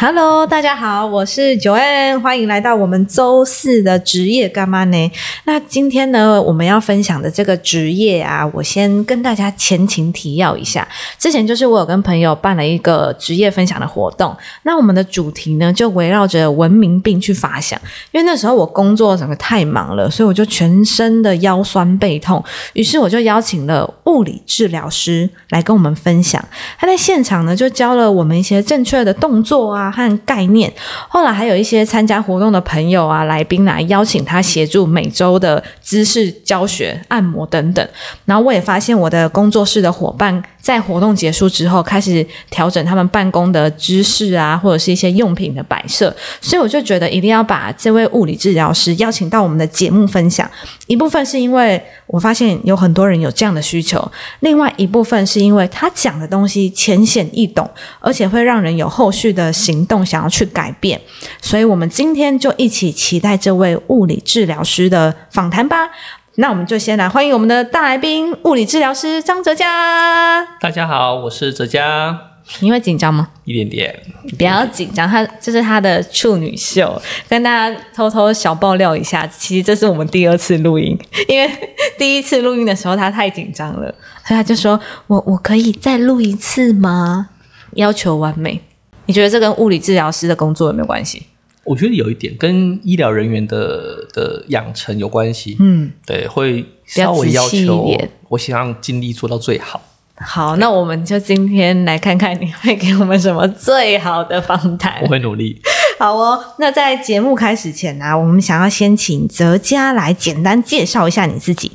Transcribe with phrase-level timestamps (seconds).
[0.00, 5.10] Hello，大家好，我是九 N，欢迎来到我们周四的职业干嘛呢？
[5.42, 10.86] 那今天呢，我们要分享的这个职业啊，我先跟大家前情提要一下。
[11.18, 17.76] 之前就是我有跟朋友办了一个职业分享的活动，那我们的主题呢就围绕着文明病去发想。
[18.12, 22.40] 因为那时候我工作整个太忙了，所以我就全身的腰酸背痛，
[22.74, 26.40] 于是我就邀请了物理治疗师来跟我们分享。
[26.78, 29.87] 他在现场呢就教了我们一些正确的动作啊。
[29.90, 30.72] 和概念，
[31.08, 37.86] 后来还有一些参加活动的朋友啊、来宾来邀请他协助每周的姿势教学、按摩等等。
[38.24, 46.14] 然后我也发现我的工作室的伙伴在活动结束之后，开始调整他们办公的姿势啊，或者是一些用品的摆设。
[46.40, 50.48] 所以我就觉得一定要把这位物理治疗师邀请到我们的节目分享。
[50.86, 57.68] 一部分是因为我发现有很多人有这样的需求，另外一部分是因为他讲的东西浅显易懂，
[58.00, 59.77] 而且会让人有后续的行。
[59.78, 61.00] 行动想要去改变，
[61.40, 65.88] 所以我们今天就一起期待这位物理治疗师的访谈吧。
[66.34, 70.44] 那我们就先来欢迎我们的大来宾——物理治疗师张哲嘉。
[70.60, 72.18] 大家好，我是哲嘉。
[72.60, 73.28] 你会紧张吗？
[73.44, 74.02] 一点点，
[74.36, 75.06] 不要紧张。
[75.08, 79.24] 他这是他的处女秀，跟大家偷偷小爆料一下。
[79.26, 81.48] 其实这是我们第二次录音，因为
[81.96, 83.94] 第一次录音的时候他太紧张了，
[84.26, 87.28] 所以他就说：“我我可以再录一次吗？”
[87.74, 88.62] 要求完美。
[89.08, 91.22] 你觉得这跟物理治疗师的工作有没有关系？
[91.64, 95.56] 我觉得有一点跟医疗人员的的养成有关系。
[95.58, 97.96] 嗯，对，会稍微要求，
[98.28, 99.80] 我想要尽力做到最好。
[100.16, 105.00] 好，那我们就今天来看看你会给我们什么最好的访谈。
[105.02, 105.58] 我会努力。
[105.98, 111.72] 好哦，那在节目开始前呢，我们想要先请泽佳来简单介绍一下你自己。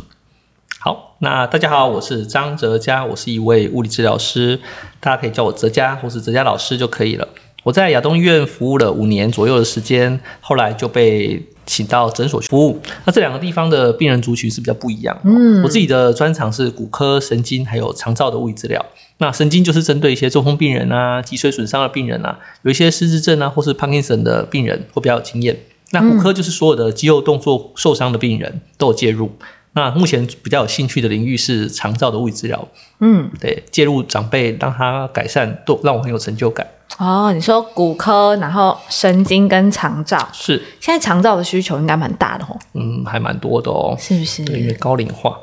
[1.24, 4.60] 好，那大家好，我是张哲佳，我是一位物理治疗师，
[5.00, 7.26] 大家可以叫我哲佳或是哲佳老师就可以了。
[7.64, 12.78] 我在亚东医院服务了五年左右的时间，后来就被请到诊所服务。
[13.06, 15.18] 那这两个地方的病人族群是比较不一样。
[15.24, 18.86] 嗯，我自己的专长是骨科、神经还有肠照的物理治疗。
[19.20, 25.58] 那神经就是针对一些中风病人啊、脊髓损伤的病人啊，有一些失智症啊或是帕金森的病人会比较有经验。
[25.92, 29.32] 那骨科就是所有的肌肉动作受伤的病人都有介入。
[29.76, 32.68] 那目前比较有兴趣的领域是长照的物理治疗，
[33.00, 36.66] 嗯，对，介入长辈让他改善，都让我很有成就感。
[37.00, 42.56] 哦，你说骨科，然后神经跟长照是，现在长照的需求应该蛮大的哦。
[42.74, 44.44] 嗯，还蛮多的哦，是不是？
[44.44, 45.36] 因为高龄化。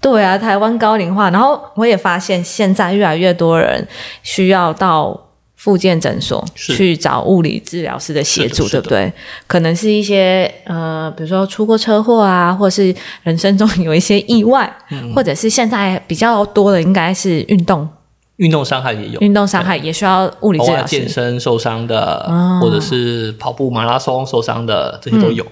[0.00, 3.86] 对啊，台湾高龄化，然后我也发现现在越来越多人
[4.22, 5.28] 需要到。
[5.62, 9.12] 复健诊所去找物理治疗师的协助，对不对？
[9.46, 12.92] 可能是一些呃，比如说出过车祸啊，或者是
[13.22, 14.68] 人生中有一些意外，
[15.14, 17.88] 或者是现在比较多的应该是运动，
[18.38, 20.98] 运动伤害也有，运动伤害也需要物理治疗师。
[20.98, 22.28] 健身受伤的，
[22.60, 25.46] 或者是跑步马拉松受伤的，这些都有。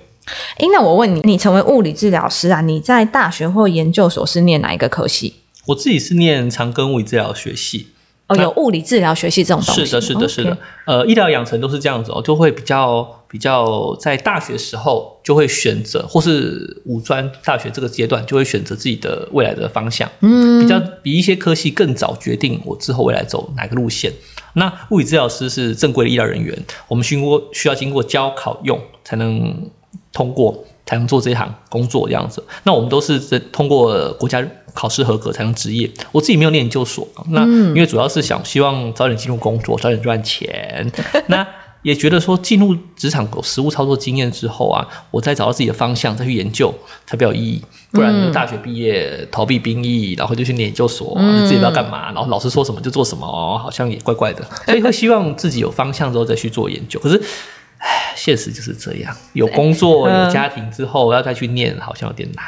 [0.57, 2.61] 哎，那我问你，你成为物理治疗师啊？
[2.61, 5.35] 你在大学或研究所是念哪一个科系？
[5.67, 7.91] 我自己是念长庚物理治疗学系。
[8.31, 10.57] 哦，有物理治疗学系这种东西，是的，是的，是的。
[10.87, 20.09] 呃，医疗养成都是这样子哦，就会比较比较在大学时候就会选择，或是五专大学这个阶段就会选择自己的未来的方向。
[20.21, 24.13] 嗯，比较比一些科系更早决定我之后未来走哪个路线。
[24.53, 29.69] 那物理治疗师是正规的医疗人员，我们经过需要经过教考用才能
[30.13, 32.45] 通过，才能做这一行工作这样子。
[32.63, 33.19] 那我们都是
[33.51, 34.47] 通过国家。
[34.75, 35.91] 考试合格才能执业。
[36.13, 40.91] 我自己没有念研究所，那因为主要是想希望早点进入工作，早点赚钱。
[41.29, 41.47] 那
[41.83, 46.73] 也觉得说进入职场有实务操作经验之后啊，我再找到自己的方向，再去研究
[47.07, 47.63] 才比较有意义。
[47.91, 53.27] 不然大学毕业逃避兵役，然后就去念研究所，自己不知道干嘛，然后老师说什么就做什么，
[53.59, 54.45] 好像也怪怪的。
[54.67, 57.01] 所以会希望自己有方向之后再去做研究。
[57.01, 57.17] 可是，
[57.79, 62.45] 唉，现实就是这样，有工作有家庭之后要再去念，好像有点难。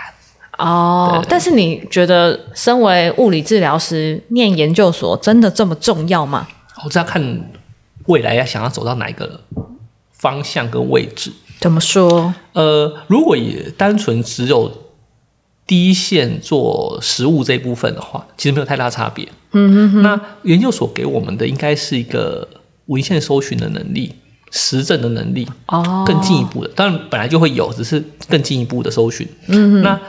[0.58, 6.46] 哦，但是你觉得身为物理治疗师念研究所真的这么重要吗？
[6.84, 7.50] 我这要看
[8.06, 9.40] 未来要想要走到哪一个
[10.10, 11.32] 方向跟位置。
[11.60, 12.34] 怎么说？
[12.52, 14.70] 呃，如果也单纯只有
[15.66, 19.26] 第一线做实物这一部分的话，其实没有太大差别。
[19.52, 20.02] 嗯哼哼。
[20.02, 22.46] 那研究所给我们的应该是一个
[22.86, 24.12] 文献搜寻的能力、
[24.50, 26.70] 实证的能力哦，更进一步的。
[26.74, 29.26] 当然本来就会有，只是更进一步的搜寻。
[29.46, 29.82] 嗯哼。
[29.82, 30.00] 那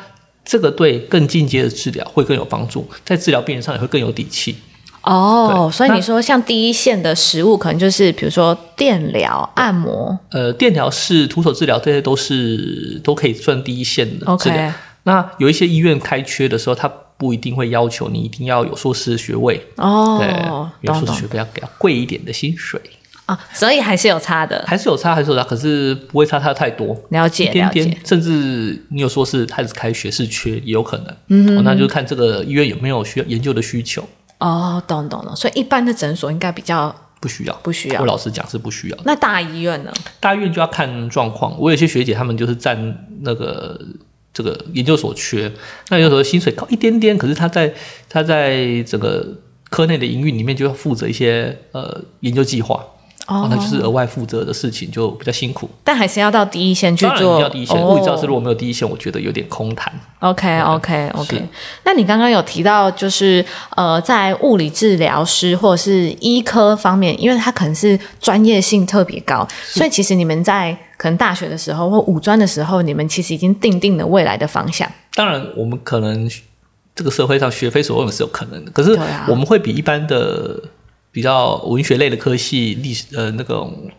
[0.45, 4.55] 这个对更进阶的治疗会更有帮助，在治疗病人上也会更有底气。
[5.03, 14.65] 哦，所以你说像第一线的食物，可能就是比如说电疗、按摩呃，电疗是徒手治疗，这些都是都可以算第一线的治疗。
[14.65, 14.73] ，OK，
[15.03, 16.87] 那有一些医院开缺的时候，他
[17.17, 22.79] 不一定会要求你一定要有硕士学位，哦，懂懂因为硕士学位要给要贵一点的薪水，
[23.25, 26.93] 啊，所以还是有差的，还是有差，还是有差，可是不会差差太多。
[27.09, 34.03] 了解了一点点解，，甚至你有说是他是开学士缺也有可能，嗯、那就看这个医院有没有需要研究的需求，
[34.39, 38.05] 哦，懂懂懂，所以一般的诊所应该比较不需要，不需要我。
[38.05, 38.97] 老实讲是不需要。
[39.05, 39.93] 那大医院呢？
[40.19, 41.57] 大医院就要看状况。
[41.57, 43.79] 我有些学姐他们就是占那个
[44.33, 45.49] 这个研究所缺，
[45.87, 47.73] 那有时候薪水高一点点，可是他在
[48.09, 49.25] 他在整个
[49.69, 52.85] 科内的营运里面就要负责一些呃研究计划。
[53.27, 55.69] 哦那就是额外负责的事情，就比较辛苦。
[55.83, 57.39] 但还是要到第一线去做。
[57.39, 59.93] 要第一线，哦物理治疗师如果没有第一线，我觉得有点空谈。
[60.19, 61.47] OK OK OK。
[61.85, 74.89] 那你刚刚有提到，就是呃，在物理治疗师或者是医科方面，因为他可能是专业性特别高，所以其实你们在可能大学的时候或五专的时候，你们其实已经定定了未来的方向。
[75.15, 76.29] 当然，我们可能
[76.95, 78.97] 这个社会上学非所用是有可能的，可是
[79.27, 80.61] 我们会比一般的
[81.13, 83.89] 比较文学类的科系、历史呃那种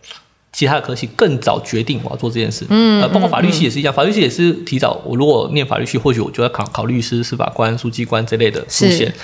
[0.53, 2.67] 其他的科系更早决定我要做这件事。
[2.69, 5.01] 嗯，呃，包括法律系也是一样，法律系也是提早。
[5.07, 9.15] 我如果念法律系，或许我就要考考律师、司法官、书记官这类的路线。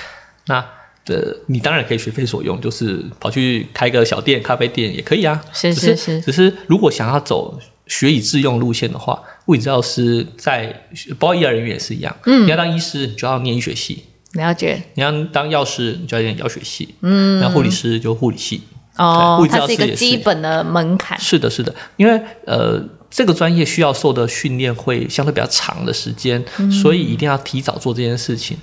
[0.47, 0.65] 那
[1.07, 5.41] 呃，你当然可以学非所用，就是跑去开个小店、咖啡店也可以啊。
[5.53, 10.89] 是只是是只是如果想要走学以致用路线的话，物理治疗师在
[11.19, 12.17] 包括医疗人员也是一样。
[12.27, 16.95] 嗯，你要当医师，你就要念医学系；了解你要当药师，你就要念药学系。
[17.01, 18.63] 嗯，那护理师就护理系。
[18.97, 21.19] 哦它是一个基本的门槛。
[21.19, 28.57] 是的，是的，因为呃，这个专业需要受的训练会相对比较长的时间，所以一定要提早做这件事情。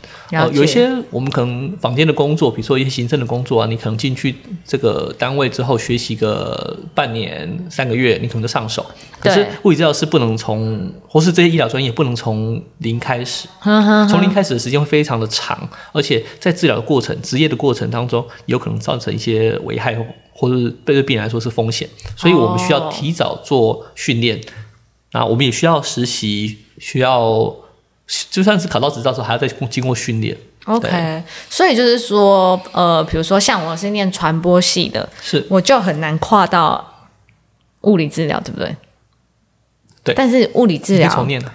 [0.53, 4.33] 有一些我们可能坊间的工作，比如说一些行政的工作啊，你可能进去
[4.65, 8.85] 这个单位之后学习个半年、三个月，你可能就上手。
[9.19, 13.49] 可是物理治疗师不能从，或是这些医疗专业不能从零开始，
[14.09, 20.05] 从零开始的时间会非常的长，而且在治疗的过程、职业的过程当中，有可能造成一些危害，或
[20.49, 24.39] 者是对病人来说是风险，所以我们需要哦提早做训练。
[25.13, 27.55] 那我们也需要实习，需要
[28.29, 30.37] 就算是考到执照之后，还要再经过训练。
[30.65, 37.07] OK，所以就是说，呃，比如说像我是念传播系的，是我就很难跨到
[37.81, 38.75] 物理治疗，对不对？
[40.03, 41.53] 对但是物理治疗重念了，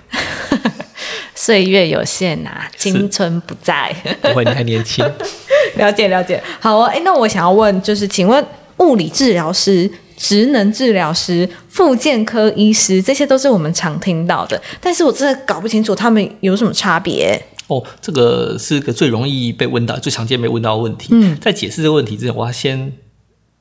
[1.35, 3.95] 岁月有限呐、青春不在。
[4.23, 5.05] 不会，你还年轻。
[5.77, 6.43] 了解了解。
[6.59, 8.45] 好哦，哎，那我想要问，就是请问
[8.83, 17.41] 物理治疗师、职能治疗师、复健科医师，这些都是我们常听到的，但是我真的搞不清楚他们有什么差别。
[17.69, 21.11] 哦，这个是个最容易被问到、最常见被问到的问题。
[21.13, 22.93] 嗯，在解释这个问题之前，我要先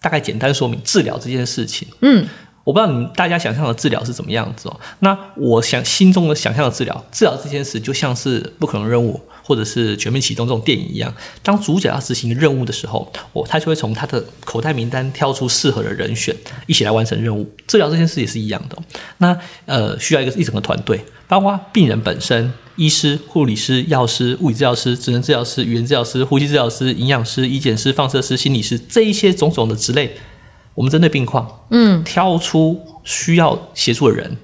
[0.02, 1.88] 大概简单说明治疗这件事情。
[2.02, 2.28] 嗯，
[2.64, 4.80] 我不知道你们大家想象的治疗是怎么样子哦。
[5.00, 16.36] 那我想心中的想象的治疗，治疗这件事就像是不可能任务或者是全面启动这种电影一样，当主角要执行任务的时候，我他就会从他的口袋名单挑出适合的人选，
[16.68, 17.50] 一起来完成任务。
[17.68, 18.78] 治疗这件事也是一样的、
[19.18, 22.54] 那呃，需要一个一整个团队，包括病人本身。
[22.78, 30.16] 医师、护理师、药师、物理治疗师、职能治疗师、语言治疗师、呼吸治疗师、营养师、医检师、放射师、心理师这一些种种的职类，
[30.74, 34.38] 我们针对病况，嗯，挑出需要协助的人。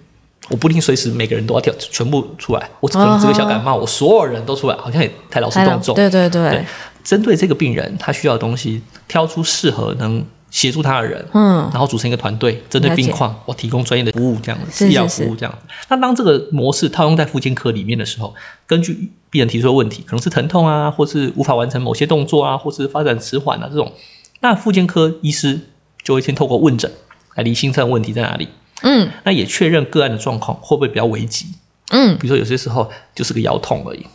[0.49, 5.93] 我不一定随时每个人都要挑全部出来，我只可能只个小感冒，我所有人都出来，好像也太劳师动众。
[5.93, 6.65] 对对对，对
[7.03, 15.53] 针对这个病人他需要的东西，挑出适合能协助他的人，嗯，然后组成一个团队，针对病况，我提供专业的服务，这样子医疗服务这样。
[15.89, 18.33] 那当这个模式套用在复健科里面的时候，
[18.65, 23.91] 根据病人提出的问题，可能是疼痛啊，或是无法完成某些动作啊，或是发展迟缓啊这种，
[24.39, 25.59] 那复健科医师
[26.07, 26.89] 就会先透过问诊
[27.35, 28.47] 来厘清这个问题在哪里。
[28.81, 31.47] 嗯那也确认个案的状况会不会比较危急。
[31.89, 34.05] 嗯，比如说有些时候就是个腰痛而已，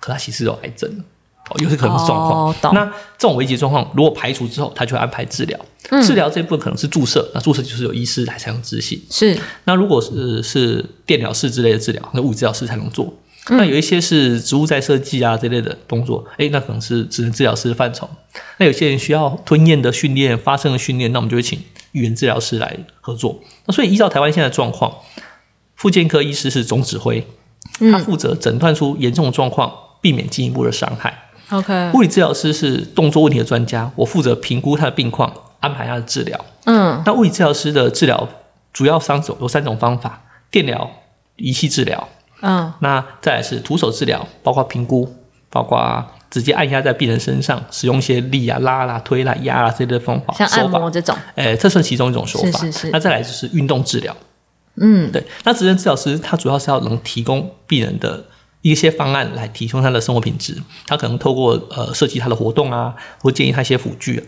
[0.00, 0.90] 可他其实有癌症，
[1.48, 2.48] 哦，有些可能是状况。
[2.48, 2.84] 哦那
[3.16, 5.56] 这种危急状况如果排除之后，他就会安排治疗。
[5.90, 9.00] 嗯治疗这部分可能是注射，那注射就是有医师来才能执行。
[9.08, 13.14] 是那如果是是电疗室之类的治疗，那物理治疗师才能做。
[13.50, 18.08] 嗯那有一些是植物在设计啊这类的动作，诶，那可能是职能治疗师的范畴。
[18.58, 21.58] 那有些人需要吞咽的训练、发声的训练，那我们就会请
[21.92, 23.40] 语言治疗师来合作。
[23.66, 24.92] 那所以依照台湾现在的状况，
[25.74, 27.26] 复健科医师是总指挥，
[27.92, 31.30] 他负责诊断出严重的状况，避免进一步的伤害。
[31.50, 36.44] OK，物理治疗师是动作问题的专家，我负责评估他的病况，安排他的治疗。
[36.64, 38.28] 嗯那物理治疗师的治疗
[38.74, 40.90] 主要三种有三种方法：电疗、
[41.36, 42.06] 仪器治疗，
[42.40, 45.12] 嗯，那再来是徒手治疗，包括评估，
[45.50, 50.70] 包括直接按压在病人身上，使用一些力啊、拉啦、推啦、压啦这类的方法像按。
[50.70, 52.60] 摩这种，呃，这算其中一种手法。
[52.60, 54.16] 是是是那再来就是运动治疗。
[54.76, 58.22] 嗯，对，那职能治疗师他主要是要能提供病人的
[58.62, 60.56] 一些方案来提升他的生活品质。
[60.86, 64.22] 他可能透过呃设计他的活动啊，或建议他一些辅具。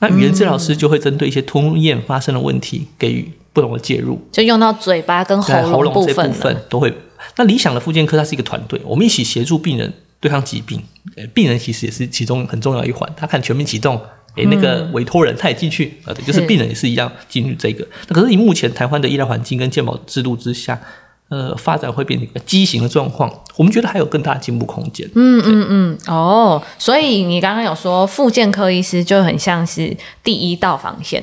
[0.00, 6.32] 那语言治疗师就会针对一些吞咽发生的问题给予不同的介入，就用到嘴巴跟喉喉咙这部。
[6.32, 6.92] 分都会。
[7.36, 10.82] 那理想的复健科它是一个团队，我们一起协助病人对抗疾病。
[11.16, 13.08] 呃，病人其实也是其中很重要一环。
[13.16, 14.00] 他看全民启动，
[14.36, 17.86] 诶，那个委托人他也进去，呃，对，就是是病人也是一样进入这个。
[18.08, 20.80] 那可是以目前台湾的医疗环境跟健保制度之下，
[21.28, 23.32] 呃，发展会变成一个畸形的状况。
[23.56, 25.08] 我们觉得还有更大的进步空间。
[25.14, 31.22] 嗯嗯嗯，哦，所以你刚刚有说，复健科医师就很像是第一道防线，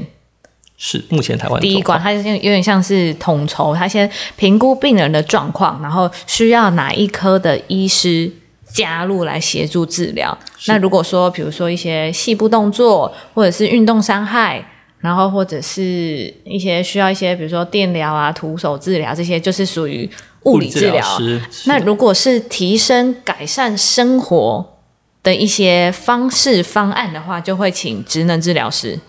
[0.84, 8.32] 是目前台湾第一关，它有点像是统筹，它先评估病人的状况，然后需要哪一科的医师
[8.74, 10.36] 加入来协助治疗。
[10.66, 14.66] 那如果说，比如说一些细部动作，或者是运动伤害，
[14.98, 20.10] 然后或者是一些需要一些，比如说电疗啊、徒手治疗这些，就是属于
[20.46, 21.06] 物理治疗。
[21.20, 21.40] 师。
[21.68, 24.80] 那如果是提升、改善生活
[25.22, 29.00] 的一些方式方案的话，就会请职能治疗师。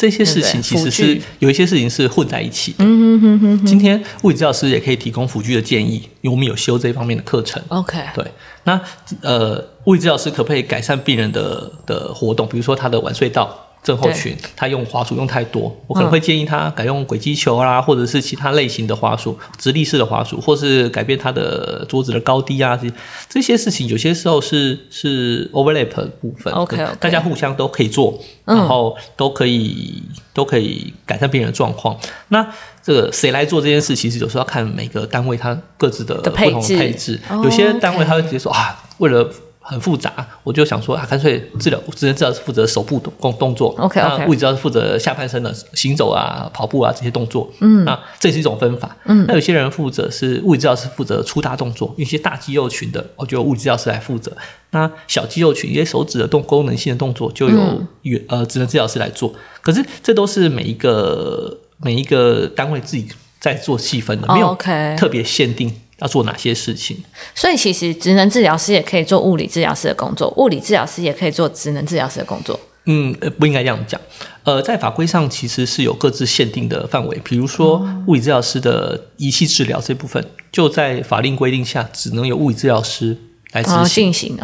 [0.00, 2.78] 这些事情其实是有一些事情是混在一起的。
[2.78, 7.62] 嗯哼哼哼今天物理治疗师也可以提供辅具的建议，因为我们有修这方面的课程。
[7.68, 8.24] OK，对，
[8.64, 8.80] 那
[9.20, 12.48] 呃，物理治疗师可不可以改善病人的的活动？
[12.48, 22.94] 比如说他的晚睡道症候群，他用滑鼠用太多，我可能会建议他改用轨迹球啦，或者是其他类型的滑鼠，直立式的滑鼠，或是改变他的桌子的高低啊，这些
[23.28, 30.02] 这些事情有些时候是是 overlap 的部分 OK，OK 大家互相都可以做，然后都可以、
[30.34, 31.98] 都可以改善病人的状况。
[32.28, 32.46] 那
[32.82, 39.26] 这个谁来做这件事，其实有时候要看每个单位它各自的的不同的配置配置，哦有些单位 OK 他会直接说啊，为了
[39.62, 47.48] 很复杂，我就想说啊，干脆治疗职能治疗是负责手部动动作 OK，OK 那物理治疗是负责下半身的行走啊、跑步啊这些动作。
[47.60, 48.96] 嗯，那这是一种分法。
[49.04, 54.34] 嗯，那有些人负责是物理治疗师负责粗大动作，一些大肌肉群的，我就物理治疗师来负责。
[54.70, 59.32] 那小肌肉群一些手指的动功能性的动作，就由语、呃职能治疗师来做。
[59.60, 63.06] 可是这都是每一个每一个单位自己
[63.38, 66.96] 在做细分的，没有哦 OK 特别限定要做哪些事情。
[67.34, 72.58] 所以其实职能治疗师也可以做物理治疗师的工作，物理治疗师也可以做职能治疗师的工作。
[72.86, 74.00] 嗯，呃不应该这样讲。
[74.42, 83.16] 呃，在法规上其实是有各自限定的范围，比如说物理治疗师的仪器治疗这部分，就在法令规定下，只能由物理治疗师
[83.52, 84.10] 来执哦行。
[84.10, 84.36] 进行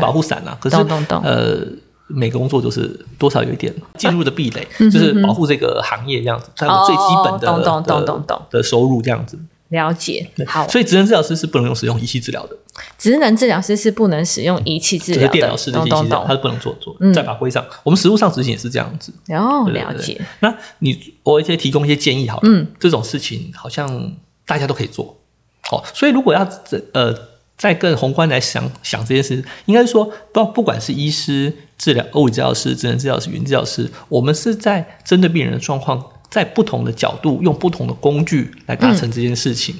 [0.00, 0.56] 保护伞啊。
[0.60, 1.66] 可是懂懂懂呃，
[2.06, 9.36] 每个工作都是多少有一点进入的壁垒，嗯就是保护这个行业这样子，才有最基本的、哦懂懂懂懂的收入这样子。
[9.74, 12.56] 了解，好，所以职能治疗师是不能用使用仪器治疗的，
[12.96, 16.24] 职能治疗师是不能使用仪器治疗的，就是电疗师的仪器治疗，懂懂懂。
[16.26, 16.96] 它是不能做做。
[17.12, 19.12] 在法规上，我们实务上执行也是这样子。
[19.26, 19.92] 然后对对对。
[19.94, 24.14] 了解，那你我一些提供一些建议好了，嗯，这种事情好像
[24.46, 25.18] 大家都可以做，
[25.62, 26.48] 好、所以如果要
[26.92, 27.14] 呃
[27.56, 36.04] 再更宏观来想想这件事，应该说不不管是医师、治疗物理治疗师、职能治疗师、语言治疗师，我们是在针对病人的状况，
[36.34, 39.76] 在不同的角度用不同的工具来达成这件事情，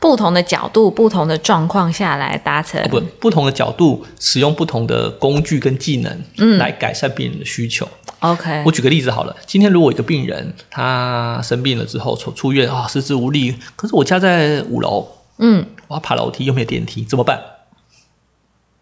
[0.00, 2.82] 不同的角度、不同的状况下来达成。
[2.82, 7.88] 哦不不同的角度使用不同的工具跟技能，嗯，来改善病人的需求。
[8.18, 15.06] OK，我举个例子好了，今天如果一个病人他生病了之后出出院啊，四肢无力，可是我家在五楼，
[15.38, 17.40] 嗯，我要爬楼梯又没有电梯，怎么办？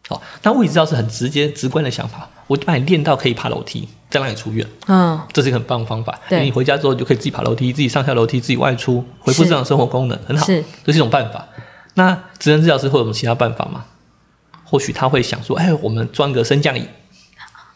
[0.09, 6.19] 好，那物理治疗是很直接直观的想法，我就把你练到可以爬楼梯，再让你出院，嗯，这是一个很棒的方法。
[6.29, 11.47] 对你回家之后你就可以自己爬楼梯，自己上下楼梯，自己外出，恢复是正常生活功能，很好，是这是一种办法。
[11.95, 13.85] 那职能治疗师会有什么其他办法吗？
[14.65, 16.87] 或许他会想说，哎，我们装个升降椅，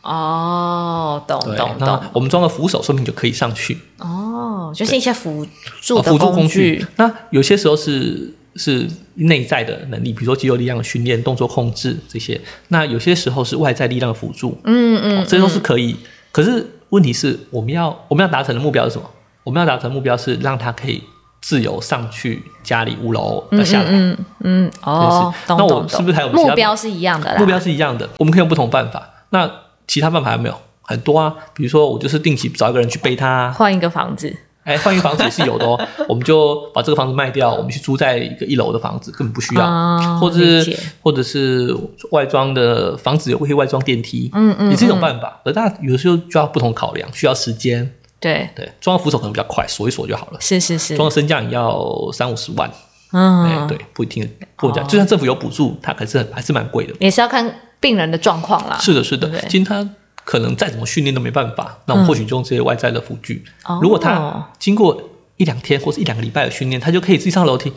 [0.03, 3.79] 哦，懂，懂那懂，我们装个扶手，说明就可以上去。
[3.99, 5.47] 哦，就是一些辅
[5.83, 12.41] 助哦的辅助工具，那有些时候是是内在的能力，比如说肌肉力量的训练、动作控制这些。
[12.69, 15.97] 那有些时候是外在力量的辅助，嗯嗯，哦这都是可以。
[16.33, 19.11] 可是问题是，我们要我们要达成的目标是什么？
[19.45, 21.03] 我们要达成的目标是让他可以
[21.41, 23.89] 自由上去家里五楼再下来。
[23.91, 27.39] 嗯嗯，哦，是那我是不是还有目标是一样的啦？
[27.39, 29.09] 目标是一样的，我们可以用不同办法。
[29.31, 29.51] 那
[29.87, 30.57] 其他办法有没有？
[30.89, 34.33] 很多啊，比如说我就是定期找一个人去背他啊，换一个房子，
[34.67, 35.81] 哎，换一个房子也是有的哦。
[36.09, 41.73] 我们就把这个房子卖掉，我们去租在一个一楼的房子，根本不需要，哦或者是或者是
[42.11, 45.41] 外装的房子有会外装电梯，嗯嗯也是一种办法。
[45.45, 47.91] 可是大家有的时候就要不同考量，需要时间。
[48.19, 50.41] 对，对，装个扶手可能比较快，锁一锁就好了。
[50.41, 52.69] 是是是，装个升降椅要三五十万，
[53.13, 56.95] 嗯，哎，对，不一定不讲，就算政府有补助，它可是很还是蛮贵的。
[56.99, 58.79] 也是要看病人的状况啦。
[58.81, 59.89] 是的，是的今天他
[60.27, 63.45] 可能再怎么训练都没办法，那我们或许就用这些外在的辅具。
[63.65, 65.01] 哦如果他经过
[65.37, 67.73] 一两天或是一两个礼拜的训练，他就可以自己上楼梯，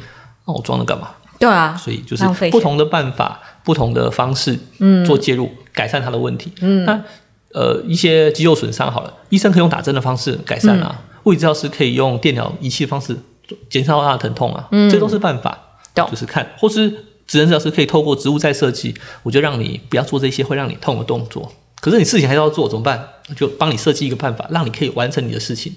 [0.48, 1.12] 那我装了干嘛？
[1.38, 6.52] 对啊，所以就是不同的办法、不同的方式，嗯，做介入改善他的问题。
[6.62, 7.00] 嗯，那
[7.54, 13.16] 呃一些肌肉损伤好了，医生可以用打针的方式改善啊，物理治疗师可以用电疗仪器的方式
[13.70, 15.58] 减少他的疼痛啊，嗯，这都是办法。
[15.96, 16.90] 懂就是看，或是
[17.26, 21.52] 职能治疗师可以透过植物再设计，我就让你不要做这些会让你痛的动作。
[21.80, 23.08] 可是你事情还是要做，怎么办？
[23.36, 25.74] 就帮你设计一个办法，让你可以完成你的事情。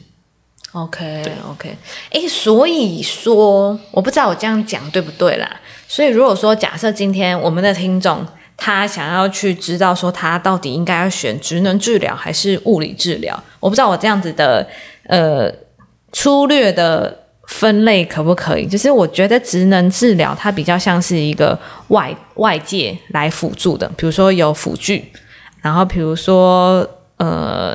[0.72, 1.76] OK OK，
[2.10, 5.60] 哎，所以说我不知道我这样讲对不对啦。
[5.86, 14.66] 所以如果说假设今天我们的听众他想要去知道说他到底应该要选职能治疗还是物理治疗，我不知道我这样子的
[15.08, 15.52] 呃
[16.12, 18.66] 粗略的分类可不可以？
[18.66, 25.12] 就是我觉得职能治疗它比较像是一个外外界来辅助的，比如说有辅具，
[25.62, 27.74] 然后比如说呃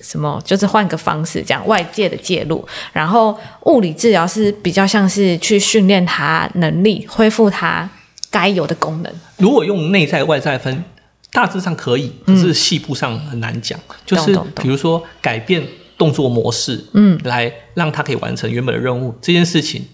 [0.00, 7.88] 什么，就是换个方式这样外界的介入，然后物理治疗是比较像是去训练他能力，恢复他
[8.30, 9.12] 该有的功能。
[9.38, 10.84] 如果用内在外在分，
[11.32, 13.78] 大致上可以，可是细部上很难讲。
[14.04, 15.66] 就是比如说改变
[15.96, 19.86] 动作模式，嗯，来让他可以完成原本的任务这件事情，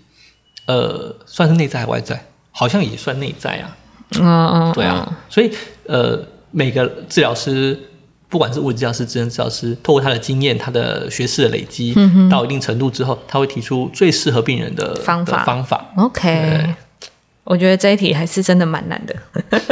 [0.67, 2.27] 呃，算是内在外在？
[2.51, 3.77] 好像也算内在啊。
[4.17, 5.51] 嗯嗯，对啊，所以
[5.87, 6.25] 呃，
[6.57, 7.77] 每个治疗师，
[8.29, 11.93] 不管是物理治疗师、职能治疗师，透过他的经验、他的学识的累积，
[12.31, 15.85] 到一定程度之后，他会提出最适合病人的方法方法。
[15.97, 16.73] OK，
[17.43, 19.17] 我觉得这一题还是真的蛮难的。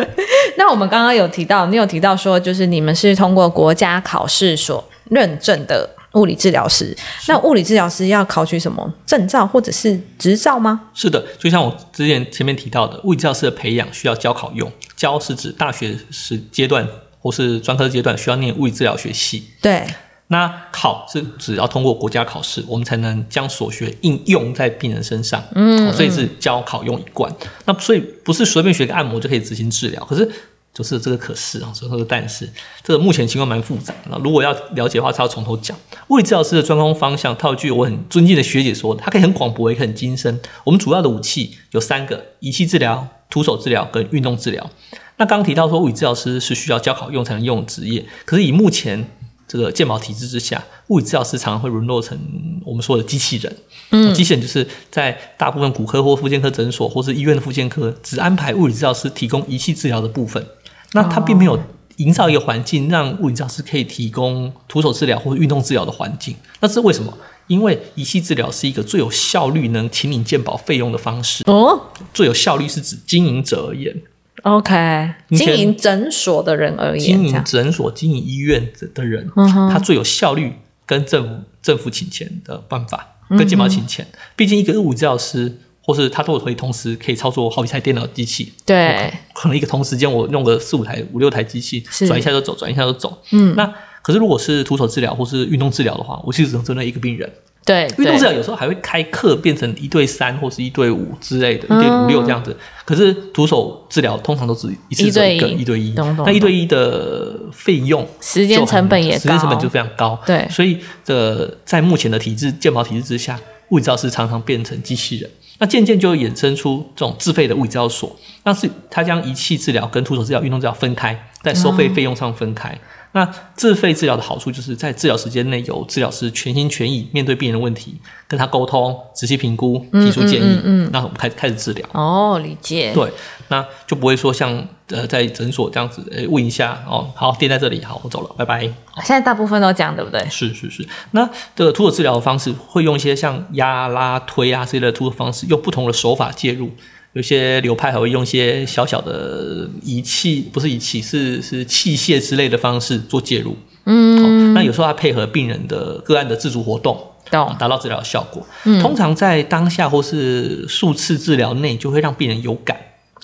[0.59, 6.97] 那我们刚刚有提到，你有提到说，就是你们是通过国家考试所认证的物理治疗师。
[7.29, 10.89] 那物理治疗师要考取什么证照或者是执照吗？
[10.93, 14.71] 是的，就像我之前前面提到的，物理治疗师的培养需要教考用，
[15.03, 16.87] 教是指大学时阶段
[17.19, 19.43] 或是专科阶段需要念物理治疗学系。
[19.61, 19.85] 对，
[20.29, 25.43] 那考是只要通过国家考试，我们才能将所学应用在病人身上。
[25.57, 27.35] 嗯，所以是教考用一贯。
[27.65, 30.31] 那所以不是随便学个按摩就可以执行治疗，可是
[30.73, 32.49] 就是这个可是啊，所以说但是
[32.85, 34.17] 这个目前情况蛮复杂那。
[34.19, 35.77] 如果要了解的话，他要从头讲。
[36.09, 40.41] 物理治疗师的专攻方向，套句我很尊敬的学姐说的，它可以很广博，也可以很精深。
[40.65, 44.71] 我们主要的武器有三个：仪器治疗、徒手治疗跟运动治疗。
[45.17, 49.09] 那刚刚提到说，物理治疗师是需要教考用才能用的职业，可是以目前
[49.49, 52.19] 这个健保体制之下，物理治疗师常常会沦落成
[52.67, 53.57] 我们说的机器人。
[53.91, 60.45] 嗯，机器人就是在大部分骨科或复健科诊所或是医院的复健科，只安排物理治疗师提供仪器治疗的部分，
[60.93, 61.59] 那他并没有
[61.97, 66.35] 营造一个环境，让物理治疗师可以提供徒手治疗或者运动治疗的环境。
[66.61, 67.17] 那这是为什么？
[67.49, 71.43] 因为仪器治疗是一个最有效率能请领健保费用的方式。
[71.47, 73.95] 哦最有效率是指经营者而言
[74.43, 80.55] ，，OK，经营诊所的人而言，经营诊所、经营医院的人，嗯他最有效率
[80.87, 84.07] 跟政府政府请钱的办法，嗯跟健保请钱。
[84.37, 93.19] 毕竟一个物理治疗师，或是他都可以同时可以操作好几台电脑机器，对，可能一个同时间我弄个四五台、五六台机器，是转一下就走，转一下就走。
[93.33, 93.67] 嗯，那
[94.01, 97.31] 可是如果是徒手治疗或是运动治疗的话，我其实只能针对一个病人。
[97.65, 102.57] 对，运动治疗有时候还会开课变成一对三或是一对五之类的，一对五六这样子。
[102.85, 110.21] 可是徒手治疗通常都只一次一个一对一那一对一的费用时间成本也高时间成本就非常高。
[110.27, 115.31] 对所以这在目前的体制健保体制之下，物理治疗师常常变成机器人。
[115.63, 122.77] 那渐渐就会衍生出这种自费的物理治疗所，那是它将仪器治疗跟徒手治疗、运动治疗分开，在收费费用上分开。
[123.13, 127.95] 那自费治疗的好处就是在治疗时间内，由治疗师全心全意面对病人的问题，
[128.27, 131.87] 跟他沟通、仔细评估、提出建议，那我们开开始治疗。
[131.93, 133.13] 哦，理解，对，
[133.49, 138.61] 那就不会说像呃在诊所这样子，诶问一下哦，好垫在这里，好我走了，拜拜。
[138.61, 140.27] 现在大部分都这样，对不对？
[140.31, 146.71] 是是是，那这个徒手治疗的方式会用一些像压、拉、推啊这类的徒手方式，用不同的手法介入。
[147.15, 153.57] 有些流派还会用一些小小的仪器，不是仪器，是是器械之类的方式做介入。
[153.85, 156.97] 嗯、那有时候它配合病人的个案的自主活动，
[157.31, 158.47] 懂，达到治疗效果。
[158.81, 162.77] 通常在当下或是数次治疗内，就会让病人有感。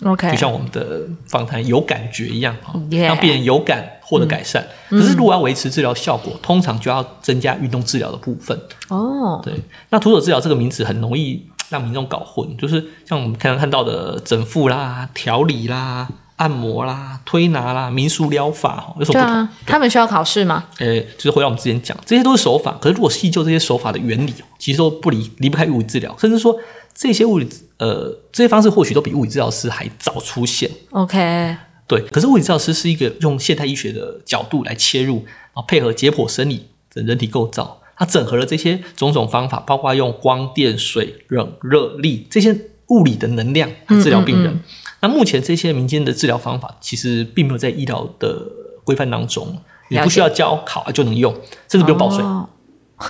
[0.05, 4.67] OK，就像我们的访谈有感觉一样，哈 Yeah 让病人有感获得改善。
[4.89, 8.57] 可是如果要维持治疗效果，通常就要增加运动治疗的部分。
[8.89, 9.55] 哦，对，
[9.91, 19.35] 那徒手治疗这个名词很容易让民众搞混，就是像我们刚刚看到的整复啦、调理啦、按摩啦、推拿啦、民俗疗法，哈，有什么不同？
[19.35, 20.65] 对啊，他们需要考试吗？
[20.79, 22.79] 呃，就是回到我们之前讲，这些都是手法。
[22.81, 26.57] 可是如果细究这些手法的原理，其实都不离离不开物理治疗，甚至说
[26.95, 30.71] 这些物理呃这些方式或许都比物理治疗师还早出现。
[30.91, 42.57] OK，对，可是物理治疗师是一个用现代医学的角度来切入，然后配合解剖生理的人体构造，它整合了这些种种方法，包括用光电、水、冷、热、力这些
[42.89, 44.61] 物理的能量来治疗病人。
[45.01, 48.41] 那目前这些民间的治疗方法其实并没有在医疗的
[48.85, 49.59] 规范当中，
[49.91, 51.33] 你不需要教考就能用，
[51.69, 52.23] 甚至不用报税。
[52.23, 52.49] 哦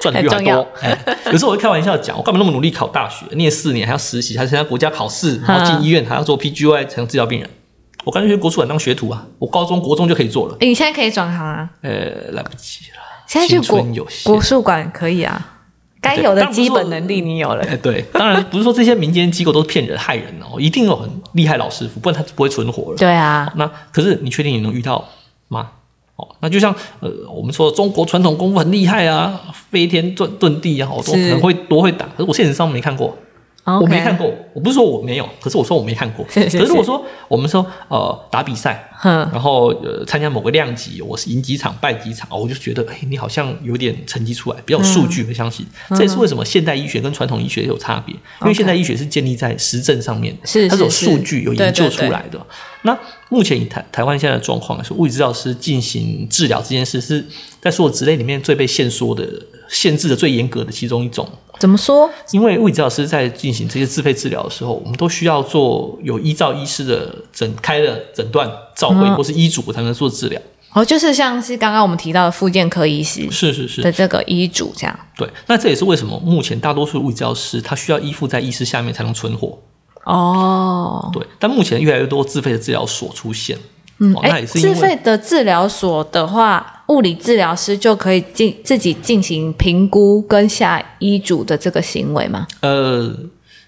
[0.00, 0.66] 赚的比很多。
[0.80, 7.48] 哎，有时候我会开玩笑讲，我干嘛那么努力考大学，念四年还要实习，还参加国家考试，然后进医院还要做 PGY 才能治疗病人。
[8.02, 9.24] 我干脆去国术馆当学徒啊！
[9.38, 10.56] 我高中国中就可以做了。
[10.58, 12.98] 诶你现在可以转行啊，呃，来不及了。
[13.26, 15.60] 现在去青国春有限国术馆可以啊，
[16.00, 17.64] 该有的基本能力你有了。
[17.64, 22.98] 哎，对，当然不是说这些民间机构都是骗人害人哦，一定有很厉害老师傅，不然他不会存活了。
[22.98, 25.08] 对啊，那可是你确定你能遇到
[25.48, 25.70] 吗？
[26.16, 33.16] 哦，那就像呃，我们说中国传统功夫很厉害啊，飞天遁遁地啊，我都可能会多会打，可是我现实上没看过。
[33.64, 36.26] 我没看过，我不是说我没有，可是我说我没看过。
[36.30, 45.64] 是是可是我说我们说呃打比赛，然后呃参加某个量级，我是赢几场败几场，我就觉得哎你好像有点成绩出来，比较有数据我相信。
[45.90, 52.44] 嗯这也是为什么现代医学跟传统医学有差别，因为现代医学是建立在实证上面的，是它是有是数据有研究出来的。
[52.82, 52.98] 那
[53.28, 57.24] 目前以台台湾现在的状况来说，物理治疗师进行治疗这件事是
[57.60, 59.24] 在所有职类里面最被限缩的、
[59.72, 61.28] 限制的最严格的其中一种。
[61.58, 62.08] 怎么说？
[62.30, 70.40] 因为物理治疗师在进行这些自费治疗的时候，我们都需要做有依照医师的诊开的诊断、照会嗯或是医嘱才能做治疗。
[70.72, 74.98] 哦，就是像是刚刚我们提到的复健科医师是是是，的这个医嘱这样。
[75.16, 75.28] 对。
[75.46, 79.58] 那这也是为什么目前大多数物理治疗师他需要依附在医师下面才能存活。
[80.04, 83.56] 哦，对，但目前越来越多自费的治疗所出现。
[83.98, 92.46] 嗯哦，那哎，也是因为自费的治疗所的话，物理治疗师就可以进自己进行评估跟下医嘱的这个行为吗？
[92.60, 93.16] 呃，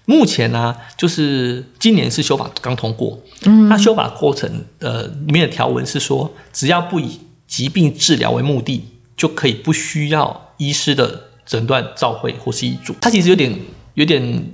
[0.05, 4.49] 目前呢、就是今年是修法刚通过，嗯，那修法过程
[4.79, 8.83] 呃里面的条文是说，只要不以疾病治疗为目的，
[9.17, 12.93] 就可以不需要医师的诊断、照会或是医嘱。
[13.01, 13.57] 它其实有点
[13.95, 14.51] 有点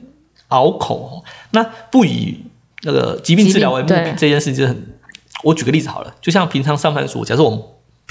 [0.50, 1.24] 拗口哦。
[1.52, 2.38] 那不以
[2.84, 4.94] 那个疾病治疗为目的这件事情很，
[5.44, 7.60] 我举个例子好了，就像平常上班族，假设我们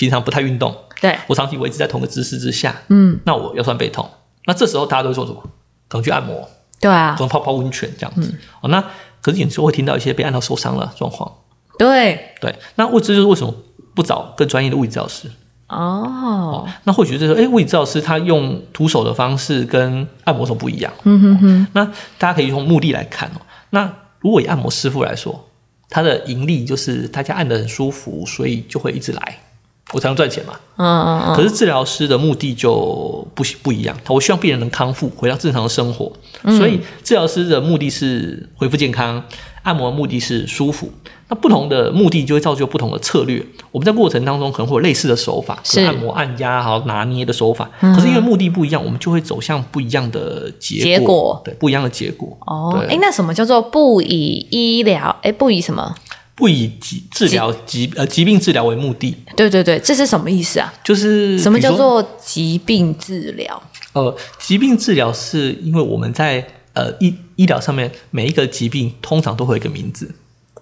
[0.00, 4.08] 平常不太运动，对，我长期维持在同个姿势之下，嗯，那我腰酸背痛，
[4.46, 5.42] 那这时候大家都会做什么？
[5.88, 6.48] 可能去按摩，
[6.80, 8.34] 对啊可，能泡泡温泉这样子。
[8.62, 8.82] 哦，那
[9.20, 11.30] 可是有时候会听到一些被按到受伤了状况。
[11.78, 13.54] 对，对，那为这就是为什么
[13.94, 15.30] 不找更专业的物理治疗师？
[15.68, 20.90] 哦，那或许就是说，哎，物理治疗师他用徒手的方式跟按摩手不一样。
[21.02, 21.66] 嗯哼哼。
[21.74, 21.84] 那
[22.16, 23.40] 大家可以从目的来看哦。
[23.68, 25.48] 那如果以按摩师傅来说，
[25.90, 29.38] 他的盈利就是大家按得很舒服，所以就会一直来，
[29.92, 30.54] 我才能赚钱嘛。
[30.76, 36.10] 嗯嗯嗯，可是治疗师的目的就不不一样，我希望病人能康复，回到正常的生活。
[36.56, 39.22] 所以治疗师的目的是恢复健康，
[39.62, 40.90] 按摩的目的是舒服。
[41.28, 43.44] 那不同的目的就会造就不同的策略。
[43.70, 47.70] 我们在过程当中可能会有类似的手法，是按摩、按压、还有拿捏的手法。
[47.78, 52.36] 可是因为目的不一样，我们就会走向不一样的结结果对，不一样的结果。
[52.46, 55.14] 哦，对哎，那什么叫做不以医疗？
[55.22, 55.94] 哎，不以什么？
[56.40, 60.72] 不以疾治疗疾呃疾病治疗为目的，对对对，这是什么意思啊？
[60.82, 63.62] 就是什么叫做疾病治疗？
[63.92, 70.14] 呃，疾病治疗是因为我们在呃医医疗上面每一个疾病通常都会有一个名字，